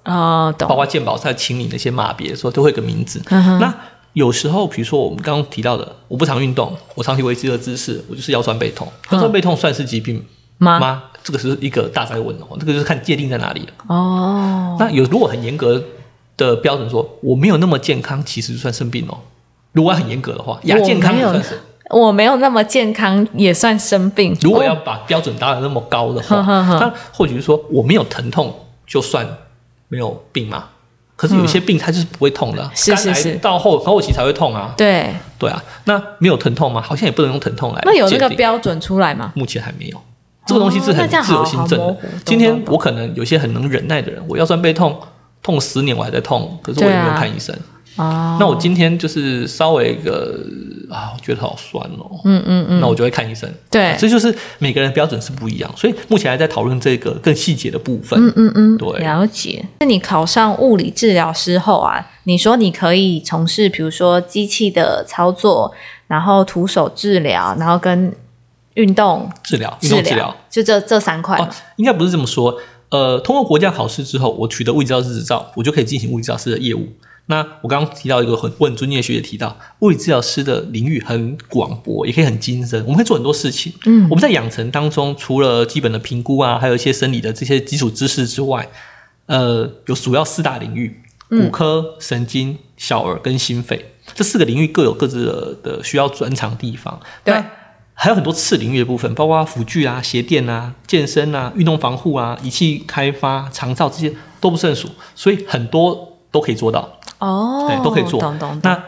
[0.04, 0.68] 哦，懂。
[0.68, 3.22] 包括健保在请你那些码别的时候都会有个名字。
[3.30, 3.72] 嗯那
[4.14, 8.90] 有时候，比如说我们刚刚提到的，我不常运动，我长期维持这个姿势，我就是腰酸背痛。
[9.12, 10.24] 腰酸背痛算是疾病
[10.58, 10.78] 吗？
[10.78, 11.02] 吗？
[11.24, 13.72] 这个是一个大灾问哦，这个就是看界定在哪里了。
[13.88, 15.82] 哦，那有如果很严格
[16.36, 19.18] 的标准说我没有那么健康，其实就算生病哦。
[19.72, 21.60] 如果很严格的话，亚健康也算是。
[21.90, 24.36] 我没有那么健康，也算生病。
[24.42, 26.36] 如果要哦把标准打得那么高的话，
[26.78, 28.54] 那或许是说我没有疼痛
[28.86, 29.26] 就算
[29.88, 30.64] 没有病嘛。
[31.16, 34.74] 可是有一些病它就是不会痛的，嗯是是是到后后期才会痛啊。
[34.76, 36.80] 对，对啊，那没有疼痛吗？
[36.80, 39.32] 好像也不能用疼痛来那有那个标准出来吗？
[39.34, 40.00] 目前还没有。
[40.48, 41.96] 这个东西是很自由心证的。
[42.24, 44.98] 今天我可能有些很能忍耐的人，我腰酸背痛，
[45.42, 47.54] 痛十年我还在痛，可是我也没有看医生。
[47.96, 50.38] 哦，那我今天就是稍微一个
[50.88, 53.52] 啊，我觉得好酸哦，嗯嗯嗯，那我就会看医生。
[53.70, 58.18] 对这就是每个人标准是不一样，所以目前还在讨论这个更细节的部分。
[58.18, 59.64] 嗯嗯嗯，对了解。
[59.80, 65.74] 那你考上物理治疗师后啊，你说你可以从事比如说机器的操作，
[66.06, 68.14] 然后徒手治疗，然后跟
[68.78, 72.58] 运动治疗，运治动治疗就这这三块哦嘛。，应该不是这么说。
[72.90, 76.88] 呃，通过国家考试之后，我取得物理治疗师执照，我就可以进行物理治疗师的业务。
[77.26, 83.70] 那我刚刚提到一个很我很尊敬的学姐提到，物理治疗师的领域很广博，也可以很精深，我们可以做很多事情。
[83.84, 88.66] 嗯，我们在养成当中，除了基本的评估啊，还有一些生理的这些基础知识之外，
[89.26, 93.92] 呃，有主要四大领域：骨科、神经、小儿跟心肺。
[94.14, 96.98] 这四个领域各有各自的的需要专长地方。
[97.22, 97.34] 对。
[98.00, 107.00] 还有很多次领域的部分，包括辅具啊、鞋垫啊、健身啊、运动防护啊、仪器开发、长照这些都不胜数，所以很多都可以做到。
[107.18, 108.22] 哦，对，都可以做。
[108.62, 108.80] 那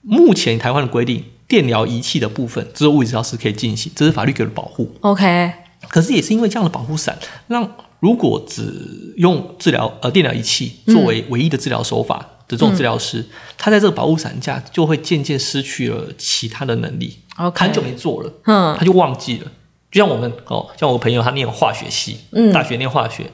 [0.00, 4.90] 目前台湾的规定，电疗仪器的部分只有物理治疗师可以进行，这是法律给的保护。
[5.02, 5.52] OK。
[5.88, 13.24] 可是也是因为这样的保护伞，让如果只用治疗呃电疗仪器作为唯一的治疗手法的这种治疗师，
[13.56, 17.18] 他在这个保护伞下就会渐渐失去了其他的能力。
[17.54, 19.50] 很久没做了，嗯，他就忘记了。
[19.90, 23.30] 就像我们哦，像我朋友他念化学系，嗯，大学念化学，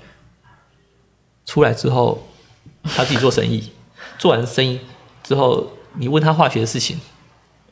[1.44, 2.26] 出来之后
[2.84, 3.70] 他自己做生意，
[4.18, 4.80] 做完生意
[5.22, 5.66] 之后，
[5.98, 6.98] 你问他化学的事情，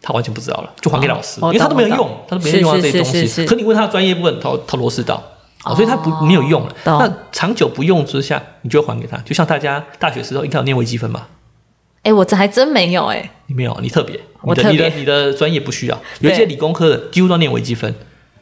[0.02, 3.46] 他完全不知道了，就还给老师，因为他都没有用，他都没有用到这些东西。
[3.46, 5.02] 可你问他的专业部分，他他螺丝
[5.64, 6.74] 到，所以他不没有用了。
[6.84, 9.16] 那长久不用之下，你就还给他。
[9.18, 11.28] 就像大家大学时候应该有念微积分吧？
[12.02, 13.30] 哎，我这还真没有哎。
[13.46, 16.00] 你没有，你特别，你的你的你的专业不需要。
[16.20, 17.92] 有一些理工科的几乎都念微积分，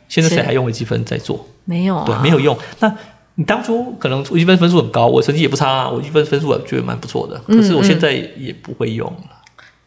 [0.09, 1.49] 现在谁还用微积分在做？
[1.65, 2.57] 没有，对，没有用。
[2.81, 2.93] 那
[3.37, 7.41] 你当初可能微积分分数很高，我成绩也不差啊，微积分分数我觉得蛮不错的。
[7.47, 9.21] 可是我现在也不会用了。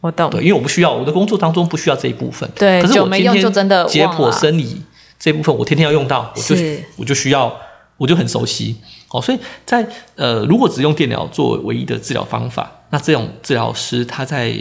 [0.01, 2.49] 我懂，对，因为我不需要，我的工作当中不需要这一部分。
[2.55, 4.81] 对，可是我今天就真的解剖生理
[5.19, 6.55] 这部分，我天天要用到，我就
[6.95, 7.53] 我就需要，
[7.97, 8.77] 我就很熟悉。
[9.09, 14.55] 哦，所以在呃，如果只用电疗作为唯一的治疗方法，那这种治疗师他在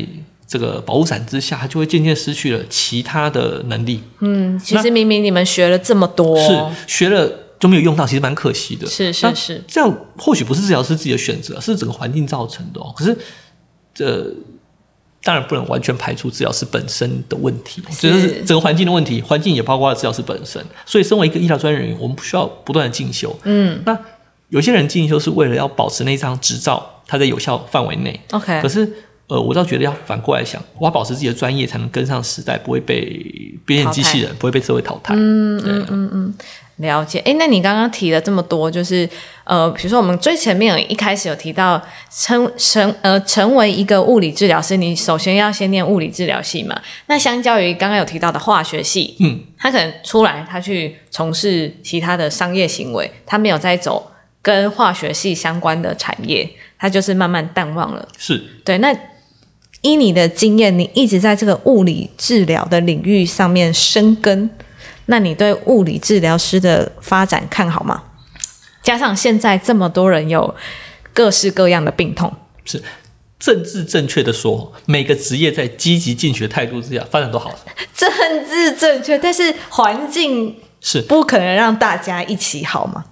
[0.46, 4.02] 这个保护伞之下，他就会渐渐失去了其他的能力。
[4.20, 8.86] 嗯，其实明明你们学了这么多，是学了就没有用到，其实蛮可惜的。
[8.86, 12.80] 是是是，这样或许不是治疗师自己的选择，是整个环境造成的。
[12.96, 13.14] 可是
[13.94, 14.34] 这
[15.22, 20.64] 当然不能完全排除治疗师本身的问题，这是整个环境的问题，环境也包括了治疗师本身。
[20.86, 23.36] 所以，身为一个医疗专业人员，我们不需要不断的进修。
[23.44, 23.98] 嗯，那。
[24.50, 28.18] 有些人进修是为了要保持那张执照，它在有效范围内。
[28.30, 28.90] OK，可是
[29.26, 35.12] 呃，我倒觉得要反过来想，我要保持自己的专业，才能跟上时代，不会被变成机器人，不会被社会淘汰。
[35.14, 36.34] 嗯嗯嗯嗯，
[36.78, 37.20] 了解。
[37.20, 39.08] 哎，那你刚刚提了这么多，就是
[39.44, 46.80] 呃，比如说我们最前面有一开始有提到成成呃成为一个物理治疗师，你首先要先念物理治疗系嘛。
[47.06, 54.10] 那相较于刚刚有提到的化学系，嗯，他可能出来他去从事其他的商业行为，他没有在走。
[54.40, 58.08] 跟化学系相关的产业，他就是慢慢淡忘了。
[58.16, 58.78] 是对。
[58.78, 58.96] 那
[59.82, 64.48] 依你的经验，你一直在这个物理治疗的领域上面生根，
[65.10, 68.02] 那你对物理治疗师的发展看好吗？
[68.82, 70.54] 加上现在这么多人有
[71.12, 72.32] 各式各样的病痛，
[72.64, 72.82] 是
[73.38, 77.54] 政治正确的说，每个职业在积极进取的态度之下发展都好。
[77.94, 78.08] 政
[78.48, 83.04] 治正确，但是环境是不可能让大家一起好吗？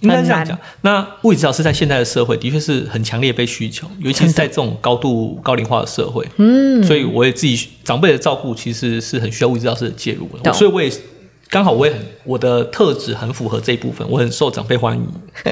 [0.00, 6.26] 应该这样讲，那物理治疗师在现在的社会的确是很强烈被需求，尤其是在这种高度高龄化的社会。
[6.36, 10.52] 嗯，所以我也自己长辈的照顾其实是很需要物理治疗师的介入的。
[10.52, 10.90] 所以我也
[11.50, 15.06] 刚好我也很我的特质很符合这一部分，我很受长辈欢迎，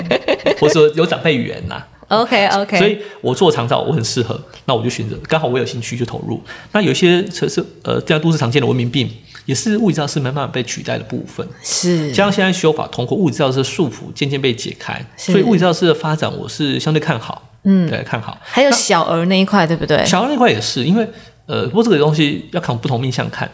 [0.60, 1.82] 或者说有长辈缘呐。
[2.08, 6.42] OK OK，所以我做长照我很适合，那我就选择刚好我有兴趣就投入。
[6.72, 9.10] 那有些城市呃，这样都市常见的文明病。
[9.44, 12.12] 也是物理治疗师没办法被取代的部分，是。
[12.12, 17.50] 加上现在修法通过，物理治疗师的束缚渐渐被解开，所以物理治疗师的发展我是相对看好。
[17.64, 18.38] 嗯，对，看好。
[18.40, 20.06] 还有小儿那一块，对不对？
[20.06, 21.04] 小儿那块也是，因为
[21.46, 23.50] 呃，不过这个东西要看不同面向看。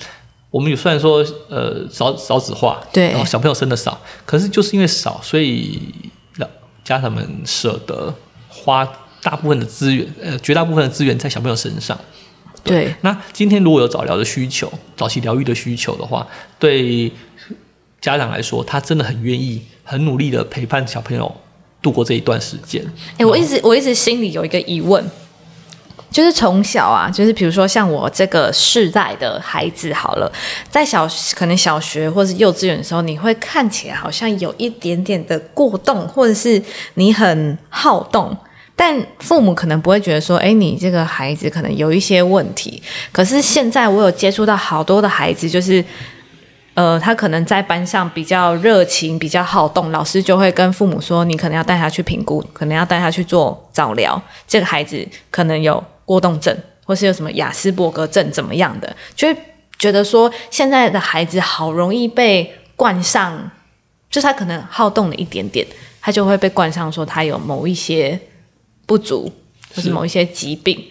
[0.51, 5.81] 我们有虽然说呃少少子化，对，然后小朋友生的少，可是就是因为少，所以
[6.85, 8.15] 家长们舍得
[8.49, 8.89] 花
[9.23, 11.99] 大部分的资源，呃，绝大部分的资源在小朋友身上。
[12.65, 16.27] 对，那今天如果有早疗的需求、早期疗愈的需求的话，
[16.59, 17.13] 对
[18.01, 21.31] 家长来说，他真的很愿意、很努力的陪伴小朋友
[21.83, 22.83] 度过这一段时间。
[23.19, 25.05] 哎，我一直我一直心里有一个疑问，
[26.11, 30.31] 就是从小啊，就是比如说像我这个世代的孩子，好了，
[30.71, 36.63] 在小可能小学或是幼稚园的时候，你会看起来好像有一点点的过动，或者是
[36.95, 38.37] 你很好动。
[38.75, 42.81] 但父母可能不会觉得说，哎，你这个孩子可能有一些问题。
[43.11, 45.85] 可是现在我有接触到好多的孩子，就是，
[46.75, 54.23] 呃，他可能在班上比较热情、比较好动，老师就会跟父母说，你可能要带他去评估，可能要带他去做早疗。
[54.47, 59.41] 这个孩子可能有过动症，或是有什么雅斯伯格症怎么样的，就会
[59.79, 63.51] 觉得说，现在的孩子好容易被冠上，
[64.09, 65.67] 就是他可能好动了一点点，
[66.01, 68.19] 他就会被冠上说他有某一些。
[68.89, 69.31] 不足，
[69.75, 70.83] 或是某一些疾病，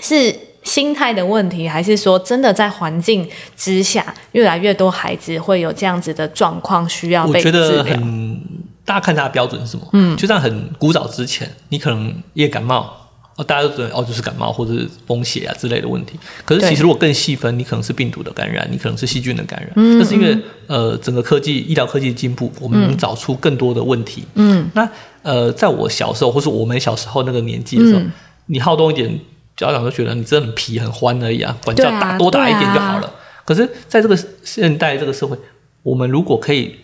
[0.00, 7.94] 是心态的问题，还是说真的在环境之下，越来越多孩子会有这样子的状况需要被我觉治得疗？
[7.94, 8.40] 很，
[8.86, 9.86] 大家看他的标准是什么？
[9.92, 13.05] 嗯，就像很古早之前，你可能也感冒，
[13.36, 16.18] 哦，大家都觉得哦就是感冒或者是风邪啊之类的问题。
[16.44, 19.70] 可是其实如果更细分，你可能是病毒的感染，你可能是细菌的感染。
[19.76, 24.24] 嗯，那是因为呃整个科技医疗科技的进步，我们能找出更多的问题。
[24.36, 24.88] 嗯，那
[25.22, 28.00] 呃在我小时候或是我们小时候那个年纪的时候，
[28.46, 29.20] 你好动一点，
[29.54, 33.14] 家长都觉得你真的很皮很欢而已啊，管教打多打一点就好了。
[33.44, 35.36] 可是在这个现代这个社会，
[35.82, 36.76] 我们如果可以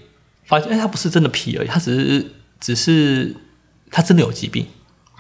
[0.44, 2.26] 发现，哎，他不是真的皮而已，他只是
[2.60, 3.34] 只是
[3.90, 4.66] 他真的有疾病。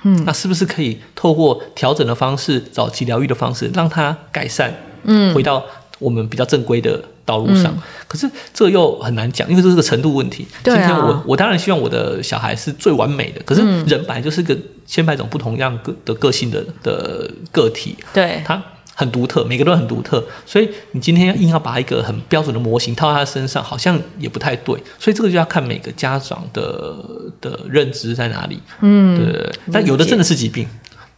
[0.02, 4.72] 嗯，那是不是可以透过调整的方式、早期疗愈的方式，让他改善？
[5.04, 5.64] 嗯，回到
[5.98, 7.76] 我们比较正规的道路上。
[8.06, 10.46] 可是这又很难讲，因为这是个程度问题。
[10.62, 18.62] 对啊今天我我当然希望我的小孩是最完美的，可是人本来就是个千百种不同样个的个性的的个体，对，它
[18.94, 24.78] 很独特，每个都很独特，所以你今天要硬要把一个很标准的模型套在他身上，好像也不太对。
[24.98, 26.94] 所以这个就要看每个家长的
[27.40, 28.60] 的认知在哪里。
[28.80, 29.52] 嗯，对对对。
[29.72, 30.68] 但有的真的是疾病，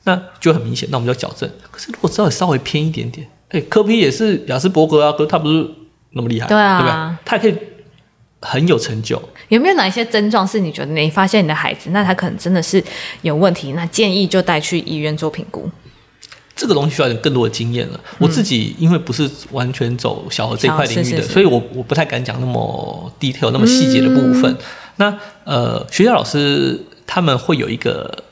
[0.05, 1.51] 那就很明显，那我们就要矫正。
[1.71, 5.69] 可是如果稍微稍微偏一点点，哎，科比也是雅斯伯格啊，可是他不是
[6.11, 7.19] 那么厉害，对啊对不对？
[7.25, 7.61] 他也可以
[8.41, 9.21] 很有成就。
[9.49, 12.83] 有没有哪一些症状是你觉得你发现你的孩子，那他可能真的是
[13.23, 15.69] 有问题，那建议就带去医院做评估？
[16.57, 18.01] 这个东西需要有更多的经验了。
[18.19, 24.53] 我自己因为不是完全走小儿这一块领域的，所以我我不太敢讲那么 detail、那么细节的部分。
[24.53, 24.59] 嗯
[24.97, 28.23] 那呃，学校老师他们会有一个。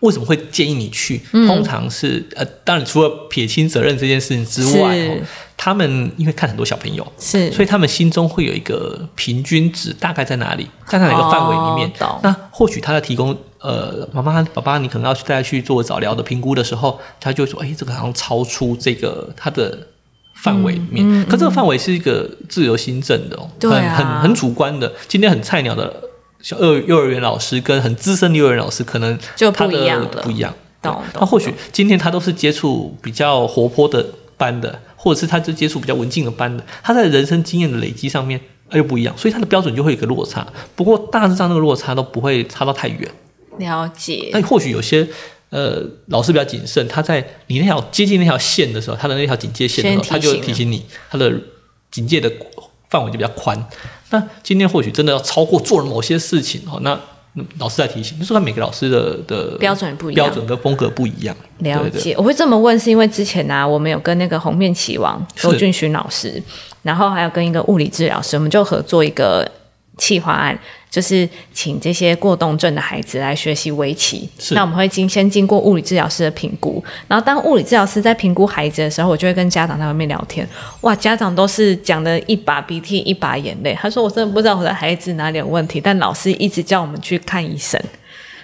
[0.00, 1.20] 为什么会建议你去？
[1.32, 5.16] 嗯通常是呃，当然除了撇清责任这件事情之外，哦
[5.56, 11.92] 他们因为看很多小朋友，是，所以他们心中会有一个平均值，大概在哪里，在哪一个范围里面。
[11.98, 19.88] 哦那或许他在提供呃，妈妈、爸爸，你可能要去带他去做早疗的评估的时候，他就会说，哎，这个好像超出这个他的
[20.34, 21.24] 范围里面。
[21.24, 24.92] 可这个范围是一个自由新政的哦，很很很主观的。
[25.08, 26.02] 今天很菜鸟的
[26.40, 30.54] 小幼幼儿园老师跟很资深的幼儿园老师，可能就不一样了不一样。
[30.80, 40.46] 懂那或许今天他都是接触比较活泼的班的，或者是他就接触比较文静的班的，他在人生经验的累积上面呃又不一样，所以他的标准就会有一个落差。
[40.76, 43.10] 不过大致上那个落差都不会差到太远。
[43.58, 45.06] 了解，但或许有些
[45.50, 51.32] 呃老师比较谨慎，他在你那条接近那条线的时候，他的那条警戒线的时候，他就提醒你，他的
[51.90, 52.30] 警戒的
[52.88, 53.66] 范围就比较宽。
[54.10, 56.98] 那今天或许真的要超过做了某些事情哦，那
[57.58, 61.36] 老师在提醒，就是他每个老师的的标准不一样标准跟风格不一样。
[61.58, 66.42] 了解，我会这么问，是因为之前呢、我们有跟那个红面棋王周俊勋老师，
[66.82, 69.48] 然后还有跟一个物理治疗师，我们就合作一个
[69.98, 70.58] 企划案，
[70.90, 74.28] 就是请这些过动症的孩子来学习围棋。
[74.38, 80.48] 是那我们会经先经过物理治疗师的评估，然后当物理治疗师在评估孩子的时候，我就会跟家长在外面聊天。
[80.80, 83.76] 哇，家长都是讲的一把鼻涕一把眼泪。
[83.80, 87.80] 他说：“我真的不知道我的孩子哪里有问题，但老师一直叫我们去看医生。”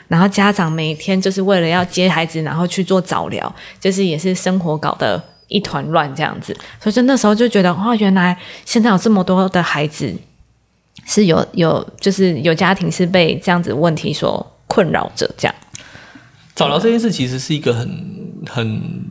[0.07, 6.55] 然后家长每天就是为了要接孩子，然后去做早疗，就是也是生活搞得一团乱这样子。
[6.79, 10.15] 所以就那时候就觉得，哇，原来现在有这么多的孩子
[11.07, 15.55] 是有有就是有家庭是被这样子问题所困扰着，这样。
[16.55, 17.89] 早疗这件事其实是一个很
[18.49, 19.05] 很，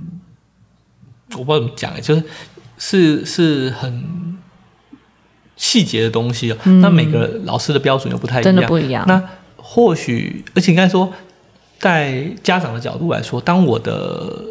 [1.38, 2.24] 我不知道怎么讲，就是
[2.78, 4.38] 是是很
[5.58, 6.58] 细节的东西哦。
[6.82, 9.22] 那每个老师的标准又不太一样，嗯真的不一样那
[9.58, 11.12] 或许，而且应该说，
[11.80, 14.46] 在家长的角度来说，当我的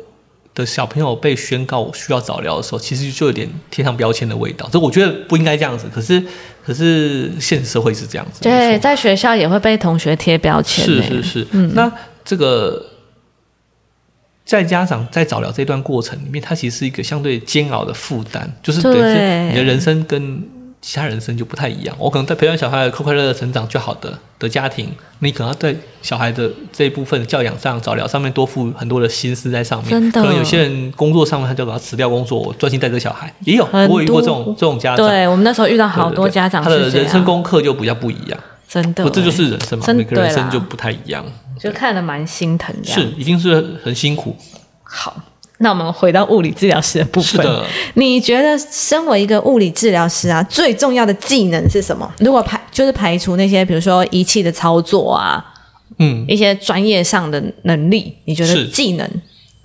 [0.55, 4.69] 的小朋友被宣告我需要早疗的时候，其实就有点贴上标签的味道。
[4.71, 6.23] 这我觉得不应该这样子，可是
[6.65, 11.91] 可是现实社会是这样子，对，在学校也会被同学贴标签、是是，是是，那
[12.25, 12.87] 这个
[14.45, 20.43] 在家长在早疗这段过程里面，它其实是一个相对煎熬的负担，就是等于是对你的人生跟
[20.83, 21.97] 其他人生就不太一样。
[21.99, 29.91] 我可能在培养小孩快快乐乐成长就好的的家庭，你可能要在小孩的这一部分教养上、早疗上面多付很多的心思在上面。
[29.91, 35.07] 真的可能有些人工作上面他就把他辞掉工作，我专心带这个小孩，也有我有遇过这种这种家长。
[35.07, 41.25] 对我们那时候遇到好多家长他的人生，功课就比较不一样，真的、不这就欸是人生嘛，每个人生就不太一样。
[41.61, 42.89] 就看得蛮心疼的。
[42.89, 44.37] 是，一定是很辛苦。
[44.83, 45.15] 好，
[45.63, 47.31] 那我们回到物理治疗师的部分。
[47.31, 52.13] 是的，你觉得身为一个物理治疗师啊，最重要的技能是什么？
[52.19, 55.43] 如果排就是排除那些比如说仪器的操作啊，
[55.99, 59.09] 嗯，一些专业上的能力，你觉得是技能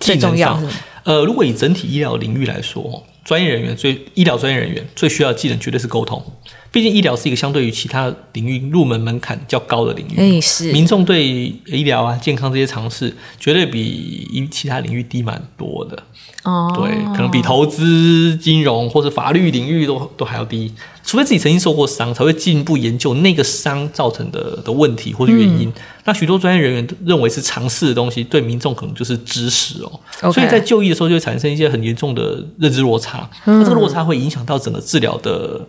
[0.00, 0.58] 最重要？
[1.04, 6.22] 呃，如果以整体医疗领域来说，专业人员最医疗专业人员最需要的技能绝对是沟通。
[6.70, 16.02] 毕竟医疗是一个相对于其他领域入门门槛较高的领域，哎，是民众对医疗啊、健康这些常识，绝对比其他领域低蛮多的。
[16.44, 20.72] 哦，对，可能比投资、金融或者法律领域都都还要低。
[21.02, 25.72] 除非自己曾经受过伤，才会进一步研究那个伤造成的的问题或者原因。
[26.04, 30.30] 那许多专业人员认为是常识的东西，对民众可能就是知识哦。
[30.30, 33.28] 所以在就医的时候就会产生一些很严重的认知落差。
[33.46, 35.66] 那这个落差会影响到整个治疗的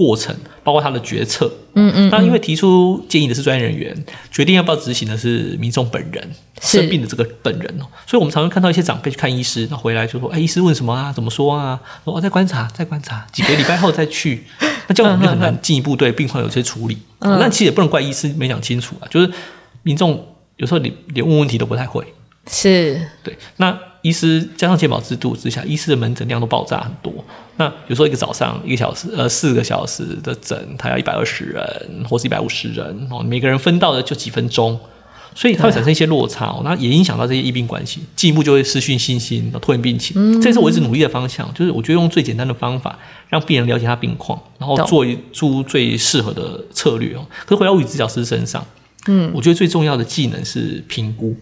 [0.00, 0.34] 过程，
[0.64, 1.52] 包括他的决策。
[1.74, 2.08] 嗯嗯。
[2.08, 3.94] 那因为提出建议的是专业人员，
[4.30, 6.30] 决定要不要执行的是民众本人，
[6.62, 7.84] 生病的这个本人哦。
[8.06, 11.12] 所以我们常常看到一些长辈去看医师，那回来就说：“哎，医师问什么啊？
[11.12, 14.44] 怎么说啊？”说：“哦，再观察，再观察，几个礼拜后再去。
[14.88, 16.96] ”那这样我们就很难进一步对病患有些处理。
[17.18, 19.30] 嗯那其实也不能怪医师没讲清楚啊，就是
[19.82, 20.26] 民众
[20.56, 22.02] 有时候连连问问题都不太会。
[22.50, 27.12] 是对，那医师加上健保制度之下，医师的门诊量都爆炸很多。
[27.56, 34.78] 那有时候一个早上一个小时，呃，四个小时的诊，他要一百二十人或是一百五十人哦，每个人分到的就几分钟，
[35.34, 40.40] 所以它会产生一些落差、哦，那也影响到这些医病关系，进一步就会失去信心，拖延病情。
[40.40, 42.98] 这是我一直努力的方向，就是我觉得用最简单的方法
[43.28, 47.26] 让病人了解他病况，然后做一出最适合的策略哦。
[47.44, 48.66] 可是回到物理治疗师身上，
[49.06, 51.36] 嗯，我觉得最重要的技能是评估，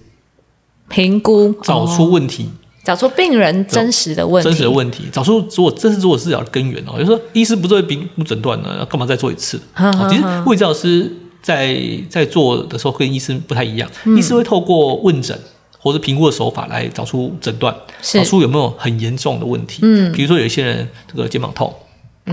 [0.89, 2.49] 评估找哦出问题。
[2.84, 9.61] 找出病人真实的问题，真实的问题，找出如果这是如果治疗的根源哦，有时候医师不做评估诊断呢，干嘛再做一次？
[9.74, 11.12] 呵呵哦其实物理治疗师
[11.43, 11.78] 在
[12.09, 15.39] 在做的时候跟医生不太一样，医师会透过问诊
[15.78, 19.80] 或者评估的手法来找出诊断，找出有没有很严重的问题。
[19.82, 21.70] 嗯，比如说有一些人这个肩膀痛，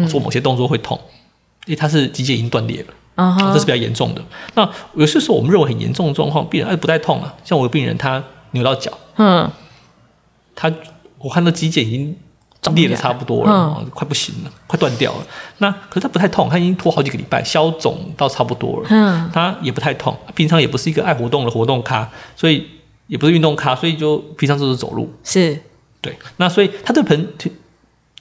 [0.07, 0.97] 做某些动作会痛，
[1.65, 2.87] 因为他是肌腱已经断裂了。
[3.15, 4.21] 嗯哼这是比较严重的。
[4.55, 8.23] 那有些时候我们认为很严重的状况，病人哎不太痛啊，像我的病人他
[8.55, 9.47] 扭到脚，嗯，
[10.55, 10.71] 他
[11.19, 12.17] 我看到肌腱已经
[12.73, 15.27] 裂的差不多了，哦快不行了，快断掉了。
[15.59, 18.87] 那可是他不太痛，他已经拖好几个礼拜，消肿到差不多了。
[18.89, 22.67] 嗯，他也不太痛，平常也不是一个爱活动的活动咖，所以
[23.05, 25.13] 也不是运动咖，所以就平常就是走路。
[25.23, 25.59] 是。
[26.01, 27.51] 对，那所以他对疼疼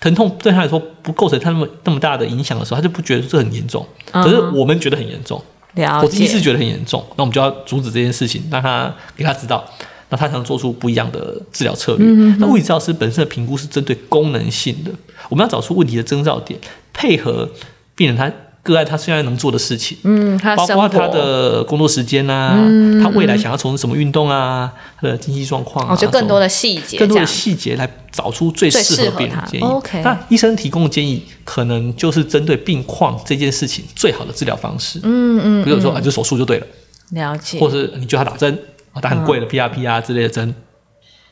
[0.01, 3.87] 疼痛对他来说不构成他那么那么大的影响的时候，他就不觉得这很严重。
[4.11, 5.43] 可是我们觉得很严重，
[5.74, 9.64] 了我第一次，觉得很严重，那我们就要阻止这件事情，让他给他知道，
[10.09, 12.07] 那他才能做出不一样的治疗策略。
[12.39, 14.91] 那物理治疗师本身的评估是针对功能性的，
[15.29, 16.59] 我们要找出问题的征兆点，
[16.93, 17.49] 配合
[17.95, 18.31] 病人他
[18.63, 22.57] 个案他现在能做的事情，嗯，他包括他的工作时间啊，
[23.03, 29.47] 他未来想要从事什么运动啊，他的经济状况啊，哦，就更多的的细节，更多的细节来找出最最适合病人的。
[29.51, 29.65] 建议。
[29.65, 34.99] OK 那医生提供的建议可能就是针对病况这件事情最好的治疗方式。
[35.03, 36.67] 嗯嗯，比如说啊，就手术就对了。
[37.11, 40.55] 了解，或是你就他打针啊，打很贵的 PRP 啊之类的针。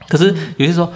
[0.08, 0.92] 可是有些时候，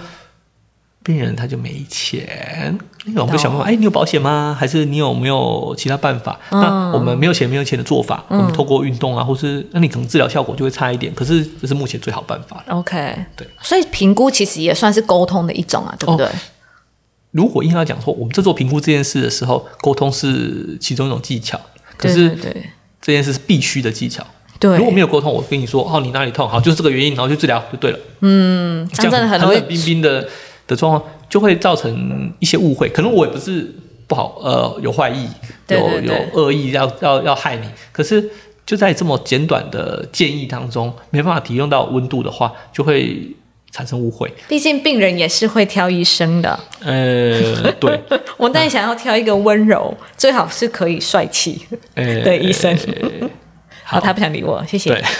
[1.03, 4.55] 病人他就没钱，那我们就想办法，哎，你有保险吗？
[4.59, 6.37] 还是你有没有其他办法？
[6.51, 12.61] 那我们没有钱，没有钱的做法，我们透过运动啊，或是那你可能治疗效果就会差一点，可是这是目前最好办法。
[12.67, 16.27] OK，对，所以评估其实也算是沟通的一种啊，对不对？
[17.31, 21.57] 如果硬要讲说，我们在做评估这件事的时候，沟通是其中一种技巧，
[21.95, 22.69] 可对是对对
[23.01, 24.25] 这件事是必须的技巧。
[24.59, 27.99] 对，如果没有沟通，我跟你说，哦，你哪里痛，好，就是这个原因，然后就治疗就对了。
[28.21, 30.27] 嗯，这样真的很冷冰冰的
[30.65, 32.89] 的状况，就会造成一些误会。
[32.89, 33.73] 可能我也不是
[34.07, 35.27] 不好，呃，有坏意，
[35.67, 37.67] 有有恶意要要要害你。
[37.91, 38.29] 可是
[38.65, 43.27] 就在这么简短的建议当中，没办法提用到温度的话，就会
[43.71, 44.33] 产生误会。
[44.47, 46.59] 毕竟病人也是会挑医生的。
[46.79, 47.99] 呃，对，
[48.37, 51.61] 我当然想要挑一个温柔，最好是可以帅气
[51.93, 52.75] 呃，的医生。
[52.75, 52.81] 好
[53.87, 55.03] 好，他不想理我，谢谢对。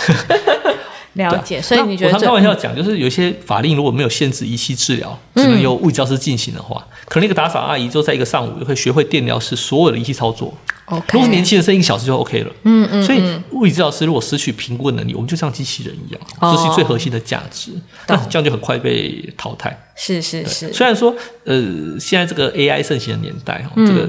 [1.14, 10.54] 了解，所以你觉得我常开玩笑讲，就是有一些法令如果没有限制仪器治疗，嗯只能由物理教师进行的话，可能一个打扫阿姨就在一个上午就会学会电疗师所有的仪器操作。
[10.86, 11.04] OK？
[11.14, 12.52] 如果是年轻人，剩一个小时就 OK 了。
[12.66, 13.04] 嗯嗯。
[13.04, 17.72] 所以物理治疗师如果失去评估能力，我们就像机器人一样，哦这是最核心的价值。
[18.08, 19.76] 那这样就很快被淘汰。
[19.96, 21.16] 是是是，虽然说，
[21.46, 24.08] 呃，现在这个 AI 盛行的年代，这个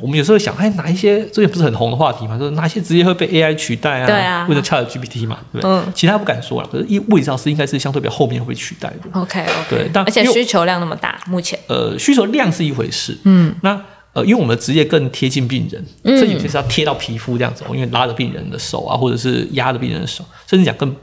[0.00, 2.38] 我们有时候想，哎，哪一些最近不是很红的话题嘛？
[2.38, 4.06] 就是哪些职业会被 AI 取代啊？
[4.06, 5.70] 对啊或者 Chat GPT 嘛，对不对？
[5.70, 8.96] 嗯其他不敢说了，可是一物理治疗师应该是相对比较后面会被取代的。
[9.12, 13.80] OK OK，对但而且需求量那么大，目前呃，需求量是一回事，嗯，那
[14.14, 20.98] 呃，因为我们的职业更贴近病人，嗯所以有些是要贴到皮肤这样子哦，因为拉着病人的手啊，或者是压着病人的手，甚至讲更不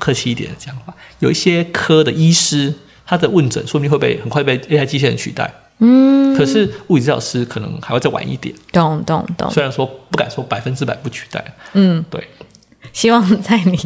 [0.00, 2.74] 客气一点的讲法，有一些科的医师，
[3.06, 12.26] 他的问诊说不定会被很快被 AI 机器人取代，嗯，可是物理治疗师可能还会再晚一点，懂懂懂，虽然说不敢说百分之百不取代，嗯，对，
[12.92, 13.78] 希望在你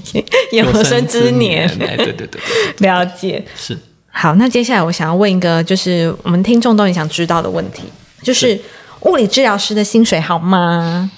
[0.52, 1.68] 有生之年。
[1.80, 2.40] 哎，对对对对，
[2.88, 3.44] 了解。
[3.56, 3.78] 是。
[4.10, 7.84] 好，那接下来我想要问一个，就是我们听众都很想知道的问题，
[8.22, 8.60] 就是。
[9.04, 11.10] 物理治疗师的薪水好吗？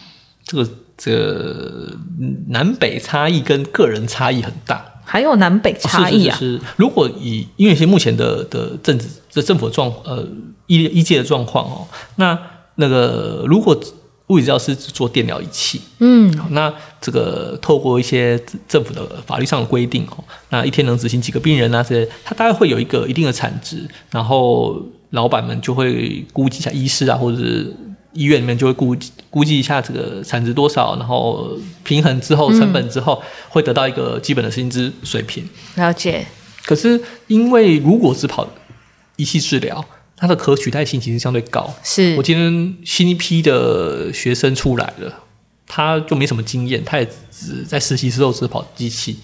[0.47, 4.83] 这个这个嗯南北差异跟个人差异很大。
[5.05, 6.37] 还有南北差异啊？
[6.37, 10.27] 是是是，如果以因为一些目前的的政治这政府的状呃
[10.67, 11.87] 医医界的状况哦，
[12.17, 12.39] 那
[12.77, 13.79] 那个如果
[14.29, 21.83] 物理治疗师只做电疗仪器，嗯，那这个透过一些政府的法律上的规定哦，那一天能执行几个病人啊？
[21.83, 27.77] 这些他大概会有一个一定的产值，然后老板们就会估计一下医师啊，或者是
[28.15, 28.97] 医院里面就会估
[29.29, 31.51] 估计一下这个产值多少，然后
[31.83, 35.49] 平衡之后成本之后，会得到一个基本的薪资水平。
[35.75, 36.27] 了解，
[36.65, 38.49] 可是因为如果只跑
[39.17, 39.85] 仪器治疗，
[40.17, 41.75] 它的可取代性其实相对高。
[41.83, 45.13] 是我今天新一批的学生出来了，
[45.67, 49.19] 他就没什么经验，他也只在实习时候只跑机器。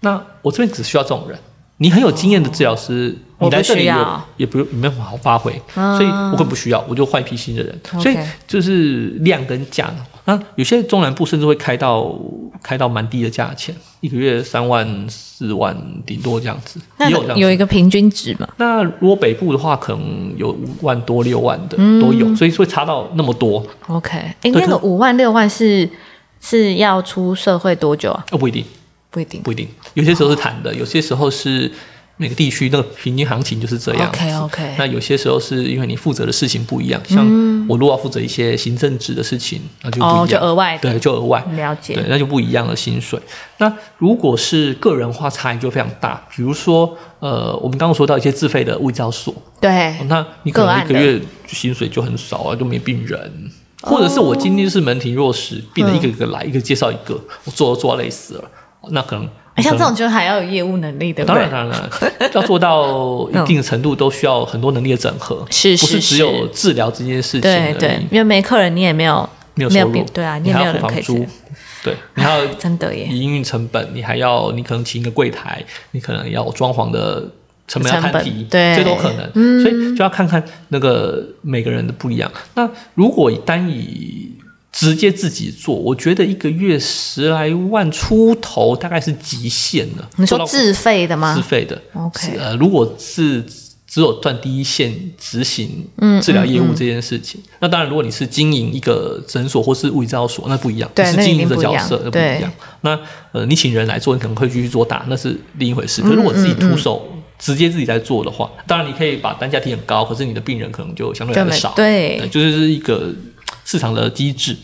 [0.00, 1.38] 那我这边只需要这种人，
[1.78, 3.94] 你很有经验的治疗师，你来这里也
[4.38, 7.80] 也不用没办法好发挥，嗯所以我更不需要，我就换一批新的人。
[8.00, 8.16] 所以
[8.46, 9.94] 就是量跟价。
[10.24, 12.12] 那有些中南部甚至会开到
[12.60, 18.48] 开到蛮低的价钱，一个月三万四万，顶多这样子，那也有有一个平均值嘛？
[18.56, 23.64] 那如果北部的话，可能有五万多、六万的嗯都有，所以会差到那么多。
[23.86, 25.88] OK，哎，对那个五万六万是
[26.40, 28.24] 是要出社会多久啊？
[28.32, 28.64] 哦，不一定，
[29.10, 29.40] 不一定。
[29.42, 31.72] 不一定，有些时候是谈的，有些时候是
[32.18, 34.08] 每个地区那个平均行情就是这样。
[34.08, 37.26] OK OK，那有些时候是因为你负责的事情不一样，像
[37.66, 41.42] 我如果要负责一些行政职的事情，那就不一样，哦，就额外的对，就额外。
[41.56, 42.04] 了解对，。
[42.08, 43.18] 那就不一样的薪水。
[43.56, 53.50] 那如果是个人化差异就非常大，比如说，呃，我们刚刚说到一些自费的物交所，对哦，那你可能一个月薪水就很少啊，就没病人。
[53.82, 58.50] 或者是我今天是门庭若市，病人一个一个来，一个介绍一个，我做都做到累死了，
[58.90, 59.30] 那可能哎
[59.62, 61.48] 像这种就还要有业务能力，对不对？
[61.50, 69.92] 当然当然要做到一定程度，都需要很多能力的整合， 不是只有治疗这件事情对对，因为没客人，你也没有没有收入。
[69.92, 71.24] 病，对啊，你也要没有人可以付房租。
[71.24, 71.30] 吃，
[71.84, 73.06] 对，你还要 真的耶。
[73.06, 77.26] 营运成本，你还要你可能请一个柜台，你可能要有装潢的
[77.66, 78.76] 成本要成本摊提，对。
[78.76, 82.30] 这都可能，所以就要看看那个每个人的不一样。
[82.54, 84.30] 那如果以单以
[84.76, 90.06] 直接自己做，我觉得一个月十来万出头大概是极限了。
[90.16, 93.42] 你说自费的吗自吗费的 OK 呃，如果是
[93.86, 95.88] 只有赚第一线执行
[96.20, 102.52] 治疗业务这件事情，那当然，如果你是经营一个诊所或是物理治疗所，那不一样，你是经营的角色，那不一样。
[102.82, 102.98] 那
[103.32, 106.02] 呃，你请人来做，你可能会继续做大，那是另一回嗯事。
[106.02, 107.10] 可是如果自己徒手。
[107.38, 111.74] 直接自己在做的话，当然你可以把单价提很高，可是你的病人可能就相对来就没的少。
[111.76, 113.12] 对对，就是一个
[113.66, 114.56] 市场的机制。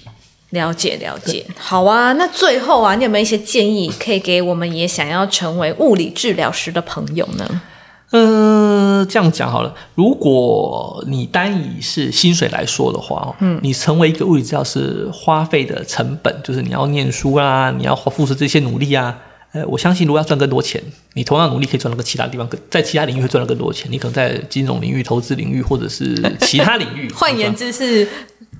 [0.50, 2.12] 了解了解，好啊。
[2.12, 7.62] 那最后啊，你有没有一些建议可以给我们也想要成为物理治疗师的朋友呢？
[8.10, 19.18] 呃，这样讲好了，如果你单以是薪水来说的话，哦，嗯，你成为一个物理治疗师花费的成本，就是你要念书啊，你要付出这些努力啊。
[19.52, 20.82] 呃，我相信如果要赚更多钱，
[21.14, 23.90] 你同样努力可以赚到个其他地方，更在其他领域会赚到更多钱。
[23.90, 27.10] 你可能在金融领域、投资领域，或者是其他领域。
[27.16, 28.06] 换言之是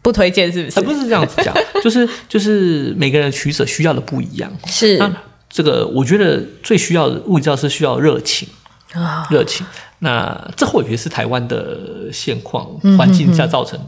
[0.03, 0.81] 不推荐，是不是？
[0.81, 4.53] 呃，不是这样子讲， 就是就是每个人的取舍需要的不一样。
[4.67, 5.11] 是那
[5.49, 8.49] 这个我觉得最需要的物理治疗师需要热情。
[8.93, 9.65] 啊，热情。
[10.01, 11.79] 那这或许是台湾的
[12.13, 13.79] 现况嗯环境下造成。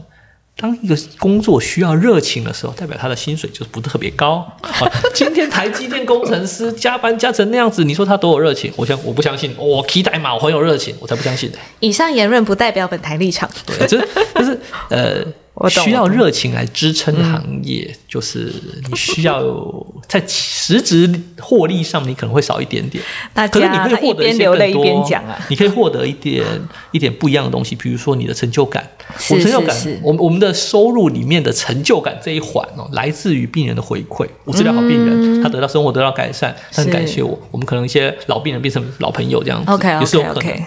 [0.57, 4.35] 当一个工作需要热情的时候，代表他的薪水就是不特别高。
[4.61, 4.71] 啊，
[5.13, 8.71] 今天台积电工程师加班加成那样子，你说他多有热情？
[8.77, 9.53] 我相我不相信。
[9.57, 11.57] 我期待嘛，我很有热情，我才不相信呢。
[11.81, 13.49] 以上言论不代表本台立场。
[13.65, 14.57] 对，就是就是
[14.89, 15.21] 呃
[15.69, 18.51] 需要热情来支撑行业，就是
[18.89, 19.41] 你需要
[20.07, 23.03] 在实质获利上，你可能会少一点点。
[23.33, 25.07] 大可是你可以获得一些更多
[25.47, 26.45] 你可以获得一点
[26.91, 28.85] 一点不一样的东西，比如说你的成就感。
[29.17, 34.27] 是我成就感是是，我们我们的收入里面的成就感这一环哦，来自于病人的回馈。
[34.43, 37.39] 我治疗好病人，他得到生活得到改善，他很感谢我。
[37.51, 40.65] 我们可能一些老病人变成老朋友这样子也是有可能。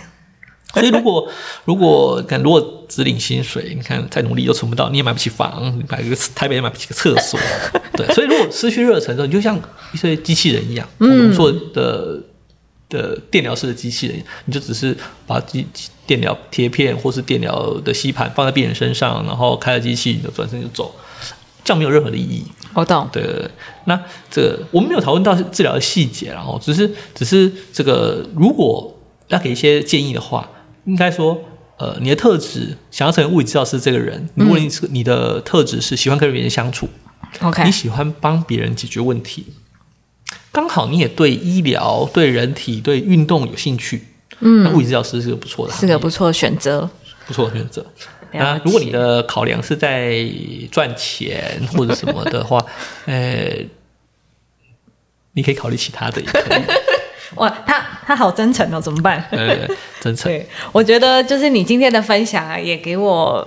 [0.75, 1.29] 所以如果
[1.65, 7.39] 如果看如果只领薪水，你看再努力都存不到，你也买不起房，你买个 台北也买不起个厕所，
[7.97, 8.07] 对。
[8.15, 9.59] 所以如果失去热忱之后，你就像
[9.93, 12.21] 一些机器人一样，我们做的
[12.89, 14.97] 的电疗式的机器人，你就只是
[15.27, 15.67] 把机
[16.07, 20.95] 电疗贴片或是电疗的吸盘放在病人身上，然后开了机器，你就转身就走，
[21.65, 22.45] 这样没有任何的意义。
[22.75, 23.09] 我懂。
[23.13, 23.51] 对对对，
[23.87, 23.99] 那
[24.31, 28.95] 这个我们没有讨论到治疗的细节，然后只是只是这个，如果
[29.29, 30.49] 要给一些建议的话，
[30.89, 31.39] 应该说，
[31.77, 36.89] 呃，你的特质想要成为物理治疗师这个人，如果你是你的特质是喜欢跟别人相处
[37.43, 39.47] ，OK，你喜欢帮别人解决问题，
[40.51, 44.09] 刚好你也对医疗、对人体、对运动有兴趣，
[44.41, 46.89] 嗯，那物理治疗师是个不错的是个不错的选择。
[47.27, 47.83] 不错的选择。
[47.83, 47.89] 了
[48.33, 50.27] 解，那如果你的考量是在
[50.71, 52.65] 赚钱或者什么的话，
[53.05, 53.55] 呃，
[55.33, 56.63] 你可以考虑其他的也可以。
[57.35, 59.23] 哇，他他好真诚哦，怎么办？
[59.31, 59.57] 呃，
[60.01, 60.25] 真诚。
[60.33, 63.47] 对，我觉得就是你今天的分享啊，也给我。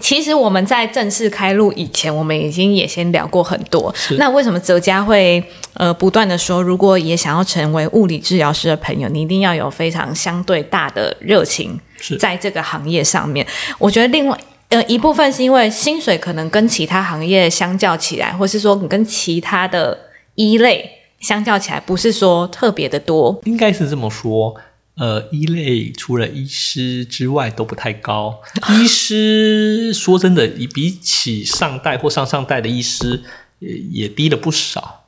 [0.00, 3.94] 其实我们在正式开录以前，我们已经也先聊过很多。
[4.18, 5.42] 那为什么哲家会
[5.74, 11.78] 呃不断的说，如果也想要成为物理治疗师的朋友，你一定要有非常相对大的热情，
[12.18, 13.46] 在这个行业上面。
[13.78, 14.36] 我觉得另外
[14.70, 19.96] 呃一部分是因为薪水可能跟其他行业相较起来，或是说你跟其他的
[20.34, 20.96] 一类。
[21.20, 24.56] 相较起来，不是说特别的多，应该是这么说。
[24.96, 28.40] 呃，一类除了医师之外都不太高。
[28.68, 33.22] 医师说真的，比比起上代或上上代的医师，
[33.60, 35.04] 也也低了不少。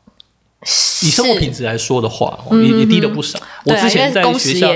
[1.02, 3.38] 以生活品质来说的话，也也低了不少。
[3.64, 4.72] 我之前在学校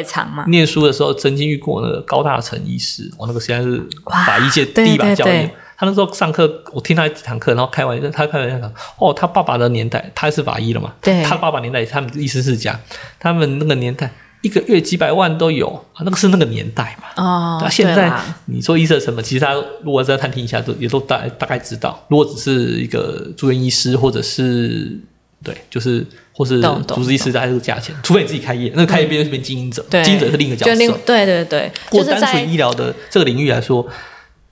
[0.49, 5.49] 念书的时候，曾经遇过那个高大成医师，我那个实在是法医界第一把交椅。
[5.79, 10.95] 他那时候上课，我听他几堂课，然后开玩笑，他开玩笑讲：“哦，他爸爸的年代，他是法医了嘛？
[11.03, 12.81] 对，他爸爸年代，他们意思是讲，
[13.21, 14.11] 他们那个年代
[14.41, 17.23] 一个月几百万都有啊，那个是那个年代嘛。
[17.23, 18.11] 哦，那现在
[18.47, 19.21] 你说医生什么？
[19.21, 19.53] 其实他
[19.83, 22.03] 如果在探听一下，都也都大大概知道。
[22.09, 24.99] 如果只是一个住院医师，或者是
[25.45, 27.95] 对，就是或是主治医师，大概这个价钱。
[28.03, 30.99] 除非你自己开业，那开业变变经营者，经营者是另一个角色。
[31.05, 33.87] 对对对，就是单纯医疗的这个领域来说。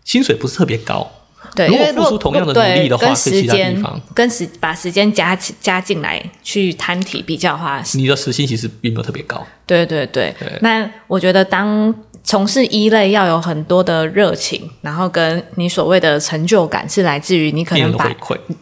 [0.05, 1.11] 薪水不是特别高，
[1.55, 3.83] 对，如果付出同样的努力的话，跟时间
[4.15, 9.45] 跟时把时间加加进来去摊体比较的话，你的时薪其实并没有特别高。
[9.67, 18.11] 对对对，那我觉得当从事一类要有很多的热情，然后跟你所谓的成就感是来自于你可能把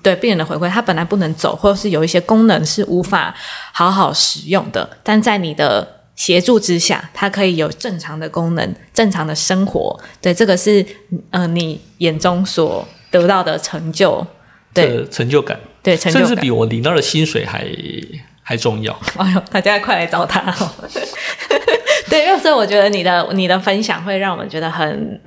[0.03, 3.35] 对病人的回馈，他本来不能走，或者是有一些功能是无法
[3.73, 6.02] 好好使用的，但在你的。
[6.15, 9.99] 协助之下，它可以有正常的功能、正常的生活。
[10.21, 10.85] 对，这个是
[11.31, 14.27] 呃，你眼中所得到的成就，
[14.73, 17.67] 对成就感，对，甚至比我领到的薪水还
[18.43, 18.97] 还重要。
[19.17, 20.41] 哎呦，大家快来找他！
[22.09, 25.21] 对，所以我觉得你的你的分享会让我们觉得很。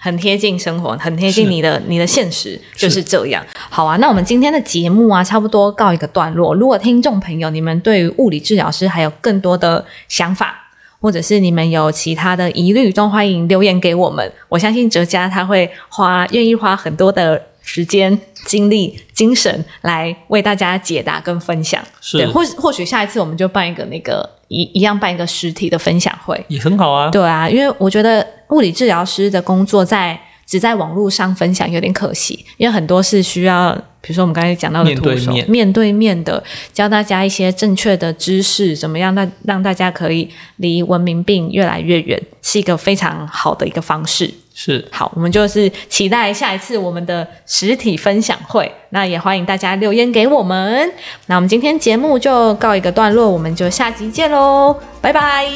[0.00, 3.44] 很贴近生活，很贴近你的你的现实，就是这样。
[3.68, 6.54] 好啊，那我们今天的节目啊，差不多告一个段落。
[6.54, 10.54] 如果听众朋友你们对于物理治疗师还有更多的想法，
[11.00, 14.32] 或者是你们有其他的疑虑，都欢迎留言给我们。
[14.48, 21.82] 我相信哲家他会花愿意花很多的时间、精力、精神来为大家解答跟分享。
[22.00, 27.10] 是，或或许下一次我们就办一个那个一一样办一个实体的分享会，也很好啊。
[27.10, 28.24] 对啊，因为我觉得。
[28.50, 33.70] 物理治疗师的工作在只在网络上分享有点可惜，因为很多是需要，
[34.00, 36.42] 比如说我们刚才讲到的徒手面对面的
[36.72, 44.32] 教大家一些正确的知识，怎么样让让大家可以离文明病越来越远，是一个非常好的一个方式。
[44.54, 50.90] 是好，我们就是期待下一次我们的实体分享会，那也欢迎大家留言给我们。
[51.26, 55.46] 那我们今天节目就告一个段落，我们就下集见喽，拜拜，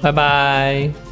[0.00, 1.11] 拜拜。